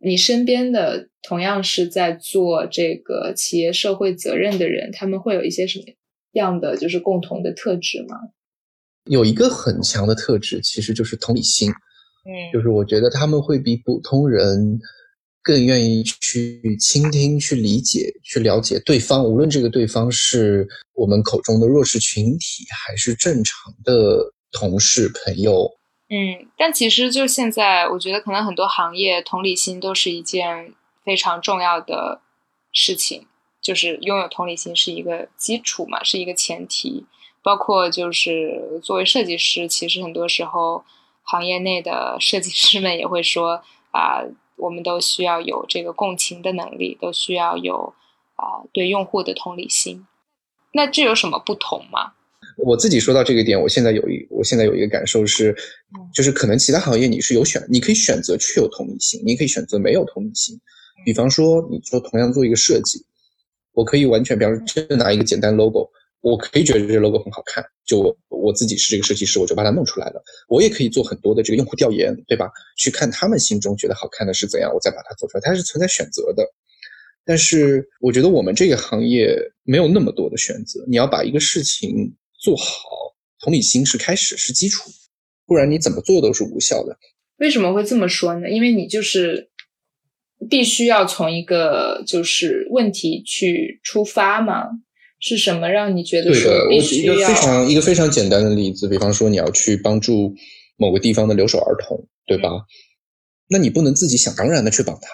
[0.01, 5.85] 你身边的同样是在做这个企业社会责任的人，他们会有一些什么
[6.33, 8.17] 样的就是共同的特质吗？
[9.05, 11.71] 有一个很强的特质，其实就是同理心。
[11.71, 14.79] 嗯，就是我觉得他们会比普通人
[15.43, 25.69] 更愿意去倾听、去理解、去了解对方，无论这个对方是我们口中的弱势群体，还是正常的同事、朋友。
[26.11, 32.23] 嗯，但其实就现在，我觉得可能很多行业同理心都是一件非常重要的
[32.73, 33.27] 事情，
[33.61, 37.07] 就是拥有同理心是一个基础嘛，是一个前提。
[37.41, 40.85] 包括就是作为设计师，其实很多时候
[41.23, 44.23] 行业内的设计师们也会说啊，
[44.57, 47.95] 我们都需要有这个共情的能力，都需要有
[48.37, 50.07] 啊对用户的同理心。
[50.73, 52.13] 那这有什么不同吗？
[52.65, 55.55] 我自己说到这个点，我现在有一，我现在有一个感受是，
[56.13, 60.59] 就是可能其他行业你是有选，你可以选择去有同理心，你可以选择没有同理心。
[61.05, 62.99] 比方说，你说同样做一个设计，
[63.73, 65.89] 我可以完全，比方说就拿一个简单 logo，
[66.21, 70.21] 我可以觉得这个 logo 很好看，就我我自己是这个设计师，我就把它弄出来了。
[70.49, 72.51] 我也可以做很多的这个用户调研，对吧？
[72.77, 75.43] 去看他们心中觉得好看的是怎样，我再把它做出来。
[75.45, 76.45] 它是存在选择的。
[77.25, 82.13] 但是我觉得我们这个行业没有那么多的选择，你要把一个事情。
[82.39, 84.91] 做好同理心是开始，是基础，
[85.47, 86.97] 不然你怎么做都是无效的。
[87.39, 88.49] 为什么会这么说呢？
[88.49, 89.51] 因为你就是
[90.49, 94.65] 必须要从一个就是问题去出发嘛。
[95.21, 97.13] 是什么让你觉得说必须要？
[97.13, 100.33] 一个非常一个非常简单的例子，比方说你要去帮助
[100.77, 102.51] 某个地方的留守儿童，对吧？
[103.49, 105.09] 那你不能自己想当然的去帮他，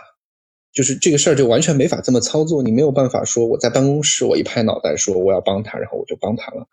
[0.74, 2.62] 就是这个事儿就完全没法这么操作。
[2.62, 6.68] 你没有办法说我在办公室我一拍脑袋说我要帮他，然后我就帮他了。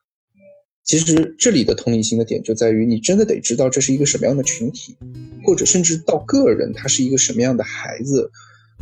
[0.84, 4.98] 其实这里的同理心的点就在于，你真的得知道这是一个什么样的群体，
[5.46, 8.30] 或者甚至到个人，他是一个什么样的孩子，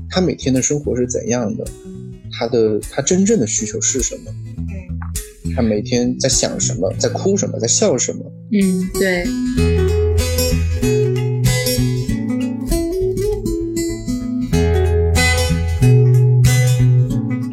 [0.10, 1.64] 他每天的生活是怎样的，
[2.32, 4.34] 他的他真正的需求是什么？
[5.56, 8.32] 他每天在想什么，在哭什么，在笑什么？
[8.54, 9.26] 嗯，对。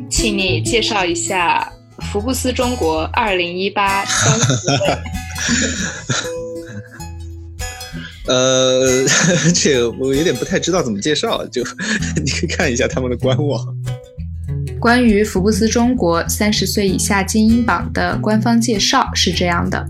[0.09, 1.76] 请你介绍一下。
[2.13, 4.99] 福布斯中国二零一八三十位，
[8.35, 9.05] 呃，
[9.55, 11.63] 这个我有点不太知道怎么介绍，就
[12.25, 13.61] 你可以看一下他们的官网。
[14.81, 19.85] 关于福布斯中国三十岁以下精英榜的官方介绍是这样的：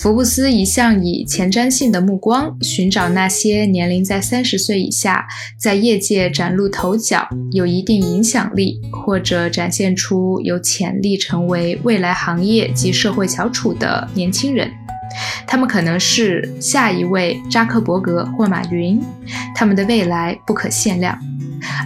[0.00, 5.26] 福布斯一向以前瞻性的目光寻找那些年龄在三十岁以下，
[5.58, 14.70] 在业界崭露头角、有一定影响力，或者展现出有潜力成为未来行业及社会翘楚的年轻人。
[15.46, 19.00] 他们可能是下一位扎克伯格或马云，
[19.54, 21.16] 他们的未来不可限量。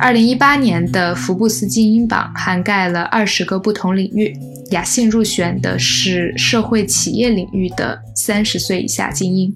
[0.01, 4.35] 二零一八年的福布斯精英榜涵盖了二十个不同领域，
[4.71, 9.55] 雅信入选的是社会企业领域的三十岁以下精英。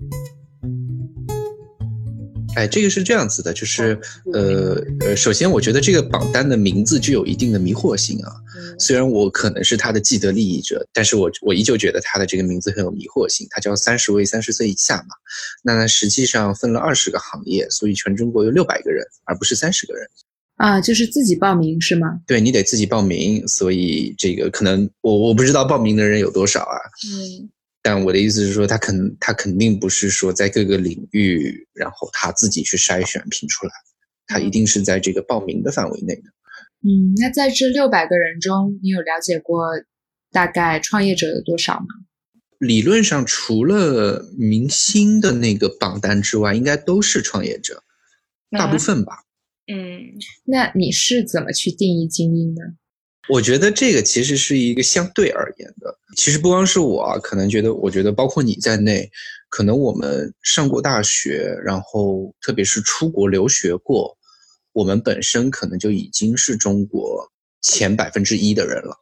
[2.54, 3.98] 哎，这个是这样子的，就是
[4.32, 8.32] 呃呃，首先我觉得这个榜单的名字具有一定的迷惑性啊。
[8.78, 13.46] 虽然我可能是他的既得利益者，但是我我依旧觉得他的这个名字很有迷惑性。
[13.50, 15.14] 他叫三十位三十岁以下嘛，
[15.62, 20.06] 那实际上分了二十个行业，所以全中国有六百个人，而不是三十个人。
[20.56, 22.20] 啊，就是自己报名是吗？
[22.26, 26.76] 对你得自己报名，所以这个可能我我不知道报名的人有多少啊。
[27.06, 27.50] 嗯。
[27.84, 33.72] 但我的意思是说，他肯他肯定不是说在各个领域，然后他自己去筛选评出来，
[34.28, 36.22] 他一定是在这个报名的范围内的。
[36.84, 39.64] 嗯，那在这六百个人中，你有了解过
[40.30, 41.86] 大概创业者有多少吗？
[42.60, 47.82] 理论上，除了明星的那个榜单之外，应该都是创业者，
[48.48, 49.21] 大部分吧。
[49.66, 52.62] 嗯，那你是怎么去定义精英呢？
[53.28, 55.96] 我觉得这个其实是一个相对而言的。
[56.16, 59.08] 其实不光是我，可能觉得，我觉得包括你在内，
[59.48, 64.18] 可能我们上过大学，然后特别是出国留学过，
[64.72, 68.96] 我们本身可能就已经是中国前百分之一的人了。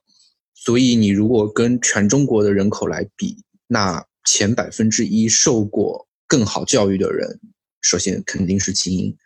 [0.55, 7.41] 所以你如果跟全中国的人口来比，那前百分之一受过更好教育的人，
[7.81, 9.17] 首先肯定是精英。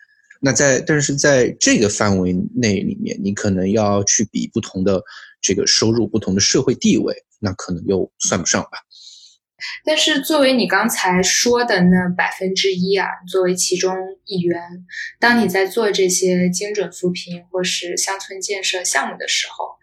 [0.45, 5.01] 那在，但是在这个范围内里面，你可能要去比不同的
[5.41, 8.77] 这个收入、不同的社会地位，那可能又算不上吧。
[9.83, 14.61] 但是作为你刚才说的那百分之一啊，作为其中一员，
[15.19, 19.77] 当你在做这些精准扶贫或是乡村建设项目的时候，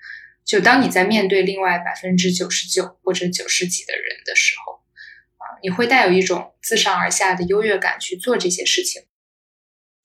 [0.45, 4.75] 就当你在面对另外百分之九十九或者九十几的人的时候，
[5.39, 9.03] 啊，你会带有一种自上而下的优越感去做这些事情。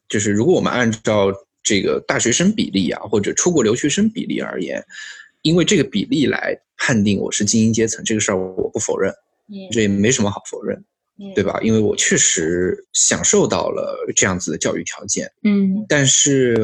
[0.09, 1.33] 就是如果我们按照
[1.63, 4.83] 这个大学生比例啊，或者出国留学生比例而言，
[5.41, 9.13] 因为这个比例来判定我是精英阶层，这个事儿我不否认，
[9.71, 10.81] 这也没什么好否认，
[11.35, 11.59] 对吧？
[11.61, 16.55] 因为我确实享受到了这样子的教育条件，嗯，但是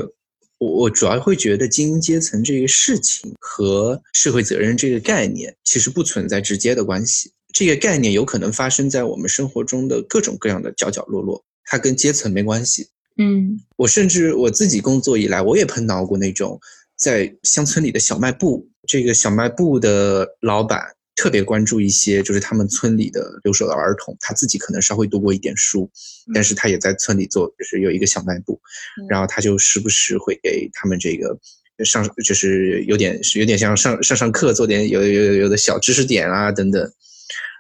[0.58, 12.88] 我我主要会觉得精英阶层这个事情和社会责任这个概念其实不存在直接的关系，这个概念有可能发生在我们生活中的各种各样的角角落落，它跟阶层没关系。
[13.18, 16.60] 嗯，我甚至我自己工作以来，我也碰到过那种
[16.96, 20.82] 在乡村里的小卖部，这个小卖部的老板
[21.16, 25.88] 特别关注一些，就是他们村里的留守的儿童，他自己可能稍微读过一点书，
[26.34, 28.60] 但是他也在村里做，就是有一个小卖部，
[29.08, 31.38] 然后他就时不时会给他们这个
[31.86, 36.92] 上，就是有点有点像上上上课，做点有有有的小知识点啊等等，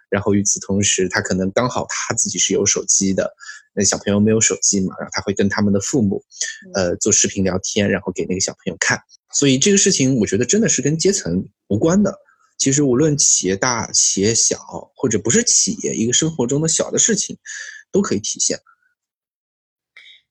[0.09, 3.35] 然后与此同时，他可能刚好他自己是有手机的。
[3.75, 6.23] 那小朋友没有手机嘛，然后他会跟他们的父母，
[6.75, 8.99] 呃，做视频聊天，然后给那个小朋友看。
[9.33, 12.13] 所以这个事情，我觉得真的是跟阶层无关的。
[12.59, 14.57] 其实无论企业大、企业小，
[14.95, 17.35] 或者不是企业，一个生活中的小的事情，
[17.91, 18.59] 都可以体现。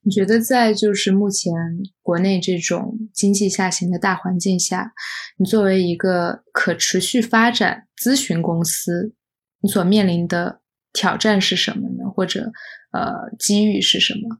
[0.05, 1.53] 你觉得在就是目前
[2.01, 4.93] 国内这种经济下行的大环境下，
[5.37, 9.13] 你作为一个可持续发展咨询公司，
[9.61, 10.61] 你所面临的
[10.93, 12.09] 挑战是什么呢？
[12.15, 12.53] 或者？
[12.93, 14.39] 呃，机遇是什么？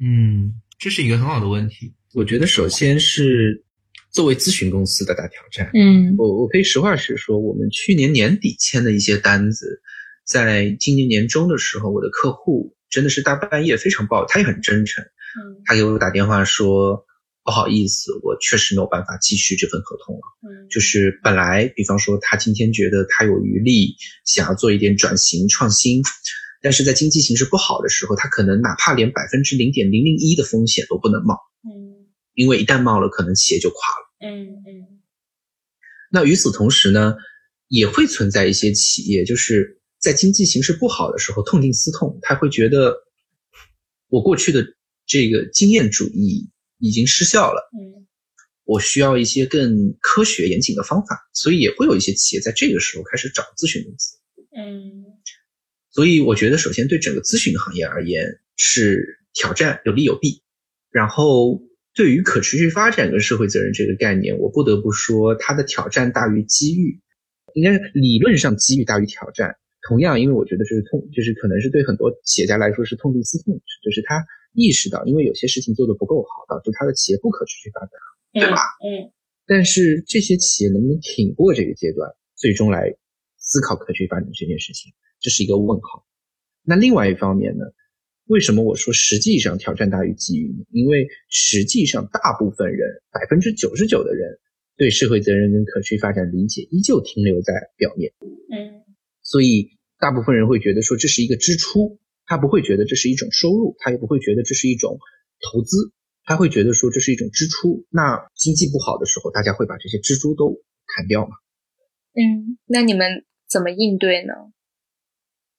[0.00, 1.94] 嗯，这是一个很好的问题。
[2.14, 3.64] 我觉得首先是
[4.10, 5.70] 作为咨询公司的大挑战。
[5.74, 9.80] 嗯，我我可以实话实说，我们去年年底签的一些单子，
[10.24, 15.04] 在今年年中的时候，我的客户真的是大半夜非常抱，他也很真诚。
[15.04, 17.06] 嗯，他给我打电话说。
[17.46, 20.22] 不好意思，我确实没有办法继续这份合同了。
[20.48, 26.00] 嗯，就是本来，比方说他今天觉得他有余力，想要做一点转型创新。
[26.64, 35.02] 但是在经济形势不好的时候，它可能哪怕连百分之零点零零一的风险都不能冒，嗯，因为一旦冒了，可能企业就垮了，嗯嗯。
[36.10, 37.16] 那与此同时呢，
[37.68, 42.96] 也会存在一些企业，就是在经济形势不好的时候痛定思痛，他会觉得
[44.08, 44.66] 我过去的
[45.04, 46.48] 这个经验主义
[46.78, 48.08] 已经失效了，嗯，
[48.64, 54.16] 我需要一些更科学严谨的方法，所以也会有一些企业在这个时候开始找咨询公司，
[54.56, 55.04] 嗯。
[55.94, 60.42] 所以我觉得，首先对整个咨询行业而言是挑战，有利有弊。
[60.90, 61.62] 然后
[61.94, 67.00] 对于可持续发展跟社会责任这个概念，我不得不说，它的挑战大于机遇。
[67.54, 69.54] 应该理论上机遇大于挑战。
[69.86, 77.90] 同样，因为我觉得这是痛，就是可能是对很多企业家来说是痛定思痛，就是他意识到，因为有些事情做得不够好，导致他的企业不可持续发展，
[78.32, 78.58] 对吧？
[78.82, 79.12] 嗯。
[79.46, 82.96] 但是这些企业能不能挺过这个阶段，最终来
[83.36, 84.92] 思考可持续发展这件事情？
[85.24, 86.04] 这是一个问号。
[86.62, 87.64] 那另外一方面呢？
[88.26, 90.64] 为什么我说实际上挑战大于机遇呢？
[90.70, 94.38] 因为实际上大部分人，百分之九十九的人，
[94.78, 98.12] 对社会责任跟可持续发展理解依旧停留在表面。
[98.50, 98.84] 嗯。
[99.22, 104.98] 所以大部分人会觉得说这是一个支出，他不会觉得这是一种收入，他也不会觉得这是一种
[105.52, 105.92] 投资，
[106.24, 107.84] 他会觉得说这是一种支出。
[107.90, 111.36] 那经济不好的时候，大家会把这些支出都砍掉嘛？
[112.14, 114.32] 嗯，那你们怎么应对呢？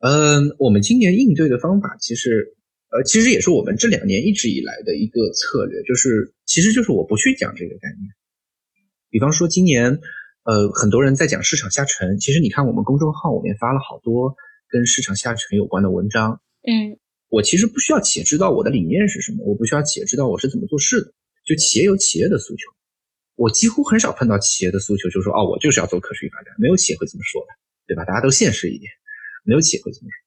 [0.05, 2.53] 嗯，我们今年应对的方法其实，
[2.91, 8.13] 呃，其实也是我们这两年一直以来的一个策略，就是其实就是我不去讲这个概念。
[9.09, 9.99] 比方说今年，
[10.43, 14.35] 呃，很多人在讲市场下沉，其实你看我们公众号，我们也发了好多
[14.69, 16.39] 跟市场下沉有关的文章。
[16.61, 16.99] 嗯，
[17.29, 21.11] 我其实不需要企业知道我的理念是什么，我不需要企业知道我是怎么做事的。
[21.45, 22.69] 就企业有企业的诉求，
[23.35, 27.47] 我几乎很少碰到企业的诉求，就是说哦，我就是要做可持续发展，没有企业会这么说的，
[27.87, 28.05] 对吧？
[28.05, 28.91] 大家都现实一点，
[29.45, 30.25] 没有企业会这么说。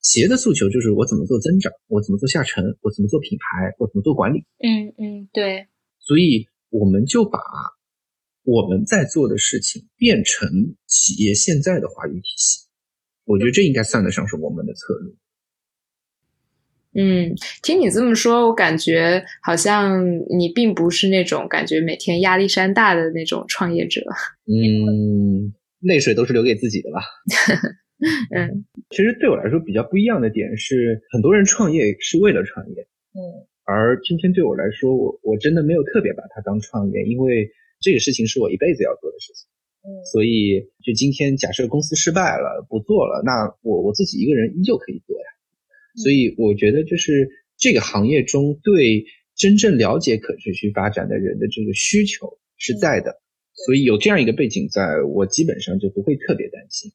[0.00, 4.44] 企业的诉求就是我怎么做增长，我怎么做下沉，我怎么做品牌，我怎么做管理。
[4.58, 5.66] 嗯嗯，对。
[5.98, 7.40] 所以我们就把
[8.44, 10.48] 我们在做的事情变成
[10.86, 12.68] 企业现在的话语体系，
[13.24, 15.14] 我觉得这应该算得上是我们的策略。
[16.94, 20.02] 嗯，听你这么说，我感觉好像
[20.38, 24.00] 你并不是那种感觉每天压力山大的那种创业者。
[24.46, 27.00] 嗯，泪水都是留给自己的吧。
[28.34, 32.82] 嗯，其实对我来说比较不一样的点是，很多人创业是为了创业。
[33.12, 33.20] 嗯，
[33.64, 39.48] 而今天对我来说，我我真的没有特别把它当创业，因为这个事情是我一辈子要做的事情。
[39.82, 45.26] 嗯，所以就今天假设公司失败了，不做了，那我我自己一个人依旧可以做呀。
[45.96, 53.20] 所以我觉得，就是这个行业中对真正了解可持续发展的人的这个需求是在的，
[53.66, 56.92] 所以有这样一个背景，在我基本上就不会特别担心。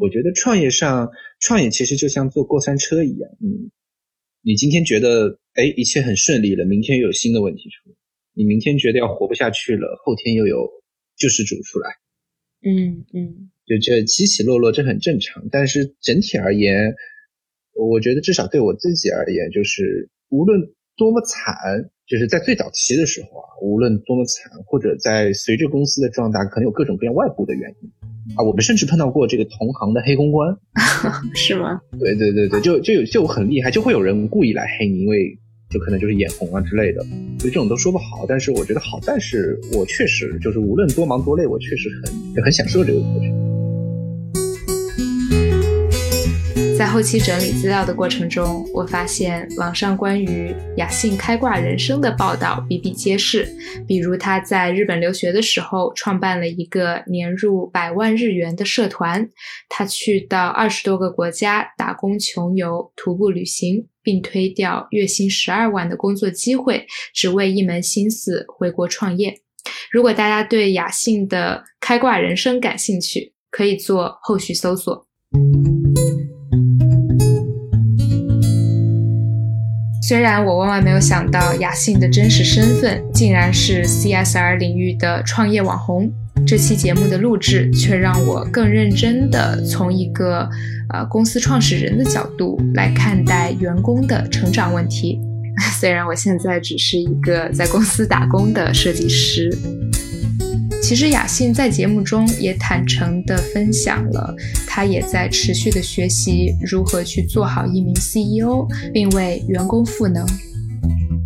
[0.00, 1.10] 我觉得创业上，
[1.40, 3.70] 创业其实就像坐过山车一样，嗯，
[4.42, 7.96] 你今天觉得哎一切很顺利了，明天又有新的问题出来；
[8.32, 10.68] 你明天觉得要活不下去了，后天又有
[11.16, 11.90] 救世主出来。
[12.66, 15.48] 嗯嗯，就这起起落落，这很正常。
[15.50, 16.94] 但是整体而言，
[17.74, 21.54] 我觉得至少对我自己而言，就是无论多么惨，
[22.06, 27.90] 就是在最早期的时候啊，无论多么惨，或者在随着公司的壮大，可能有各种各样外部的原因
[28.36, 30.56] 啊，我们甚至碰到过这个同行的黑公关，
[31.34, 31.80] 是吗？
[31.98, 35.38] 对对对对，就就有就很厉害，就会有人故意来黑你，因为
[35.70, 37.02] 就可能就是眼红啊之类的，
[37.38, 38.24] 所以这种都说不好。
[38.28, 43.53] 但是我觉得好在是我确实就是无论多忙多累，我确实很很享受这个过程。
[46.76, 53.48] 在后期整理资料的过程中，我发现网上关于雅信开挂人生的报道比比皆是。
[53.86, 59.24] 比如他在日本留学的时候，创办了一个年入百万日元的社团；
[59.68, 69.32] 他去到二十多个国家打工、穷游、徒步旅行，并推掉月薪十二万的工作机会，只为一门心思回国创业。
[69.92, 75.06] 如果大家对雅信的开挂人生感兴趣，可以做后续搜索。
[80.06, 86.12] 虽然我万万没有想到雅信的真实身份竟然是 CSR 领域的创业网红，
[86.46, 90.46] 这期节目的录制却让我更认真地从一个
[90.90, 95.18] 呃公司创始人的角度来看待员工的成长问题。
[95.80, 99.56] 虽然我现在只是一个在公司打工的设计师。
[100.86, 110.26] 其实雅信在节目中也坦诚地分享了，他也在持续的学习如何去做好一名 CEO，并为员工赋能。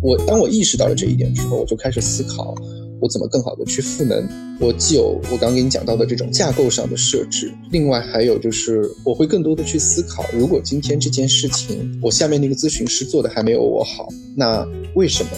[0.01, 2.55] 我当我意识到了这一点之后，我就开始思考，
[3.01, 4.25] 我怎么更好的去赋能。
[4.61, 14.07] 我既有我刚给你讲到的这种架构上的设置，另外还有就是我会更多的去思考，如果今天这件事情我下面那个咨询师做的还没有我好，
[14.37, 15.29] 那为什么？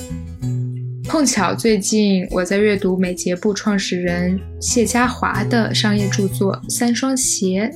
[1.12, 7.70] 碰巧最近我在阅读美捷部创始人谢家华的商业著作《三双鞋》，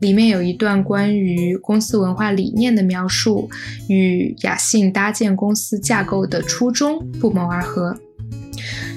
[0.00, 3.48] 里面有一段关于公司文化理念的描述，
[3.88, 7.96] 与雅信搭建公司架构的初衷不谋而合。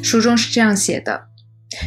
[0.04, 1.22] 书中是这样写的：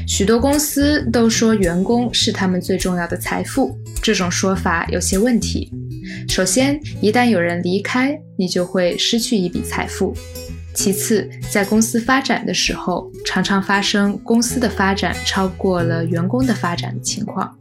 [0.09, 5.71] 许多公司都说员工是他们最重要的财富，这种说法有些问题。
[6.27, 10.17] 首先，一旦有人离开，你就会失去一笔财富。
[10.83, 17.55] 其次，在公司发展的时候，常常发生公司的发展超过了员工的发展的情况。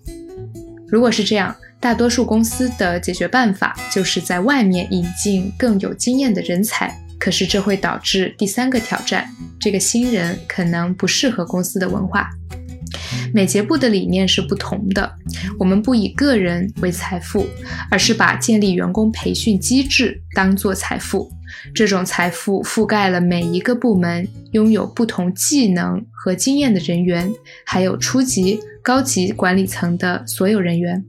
[0.88, 6.98] 如果是这样，大多数公司的解决办法就是在外面引进更有经验的人才。
[7.20, 12.30] 可是这会导致第三个挑战：这个新人可能不适合公司的文化。
[13.34, 15.12] 美捷部的理念是不同的，
[15.58, 17.46] 我们不以个人为财富，
[17.90, 21.32] 而是把建立员工培训机制当做财富。
[21.74, 27.32] 这种财富覆盖了每一个部门，拥有不同技能和经验的人员，
[27.66, 31.04] 还有初级、高级管理层的所有人员。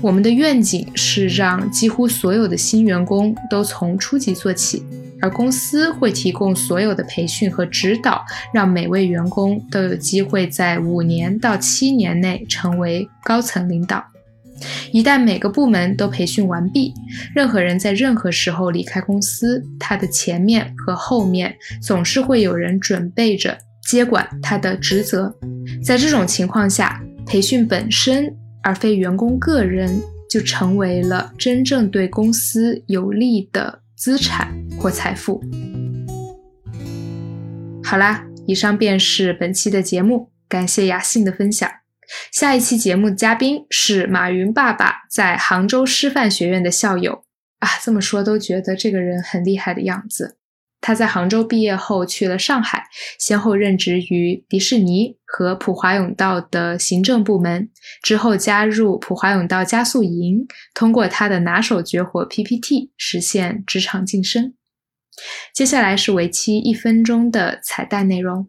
[0.00, 4.84] 我们的愿景是让几乎所有的新员工都从初级做起，
[5.26, 8.24] 而公司会提供所有的培训和指导，
[8.54, 14.04] 让每位员工都有机会在五年到七年内成为高层领导。
[14.92, 16.94] 一旦每个部门都培训完毕，
[17.34, 25.34] 任何人在任何时候离开公司，他的前面和后面总是会有人准备着接管他的职责。
[25.82, 30.00] 在这种情况下，培训本身而非员工个人
[30.30, 35.42] 就成为了真正对公司有利的资产或财富。
[37.82, 41.70] 好啦，以上便是本期的节目，感谢雅信的分享。
[42.30, 47.24] 下一期节目嘉宾是马云爸爸在杭州师范学院的校友
[47.58, 50.36] 啊，这么说都觉得这个人很厉害的样子。
[50.86, 52.84] 他在杭州毕业后去了上海，
[53.18, 57.68] 先后任职于迪士尼和普华永道的行政部门，
[58.04, 64.54] 之后加入普华永道加速营，通过他的拿手绝活 PPT 实现职场晋升。
[65.52, 68.46] 接下来是为期一分钟的彩蛋内容。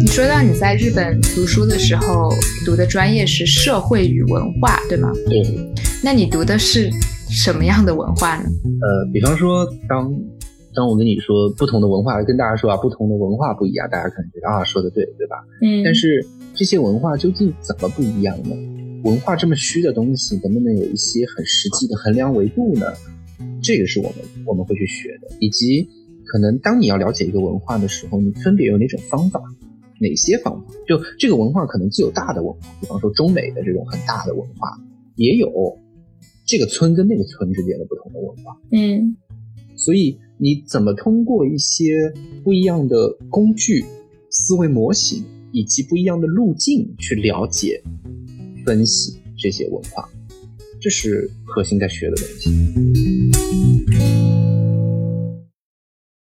[0.00, 2.28] 你说到你在日本读书的时候，
[2.66, 5.12] 读的专业是社会与文化，对吗？
[5.28, 5.44] 对。
[6.02, 6.90] 那你读的是
[7.34, 8.44] 什么样的文化呢？
[8.80, 10.08] 呃，比方说，当
[10.72, 15.36] 当我跟你说不同的文化，跟大家说啊，不同的文化不一样，大家可能觉得啊，说的对，对吧？
[15.60, 15.82] 嗯。
[15.84, 16.24] 但是
[16.54, 18.54] 这些文化究竟怎么不一样呢？
[19.02, 22.86] 文化这么虚的东西，能不能有一些很实际的衡量维度呢？
[23.60, 24.14] 这个是我们
[24.46, 25.88] 我们会去学的，以及
[26.24, 29.42] 可能当你要了解一个文化的时候，你分别有哪种方法？
[30.00, 30.74] 哪些方法？
[30.86, 34.78] 就这个文化可能既有大的文化，比方说中美的这种很大的文化，
[35.16, 35.50] 也有
[36.46, 38.56] 这个村跟那个村之间的不同的文化。
[38.70, 39.16] 嗯，
[39.76, 43.84] 所以你怎么通过一些不一样的工具、
[44.30, 47.82] 思维模型以及不一样的路径去了解、
[48.66, 50.08] 分析这些文化，
[50.80, 52.50] 这是核心在学的东西。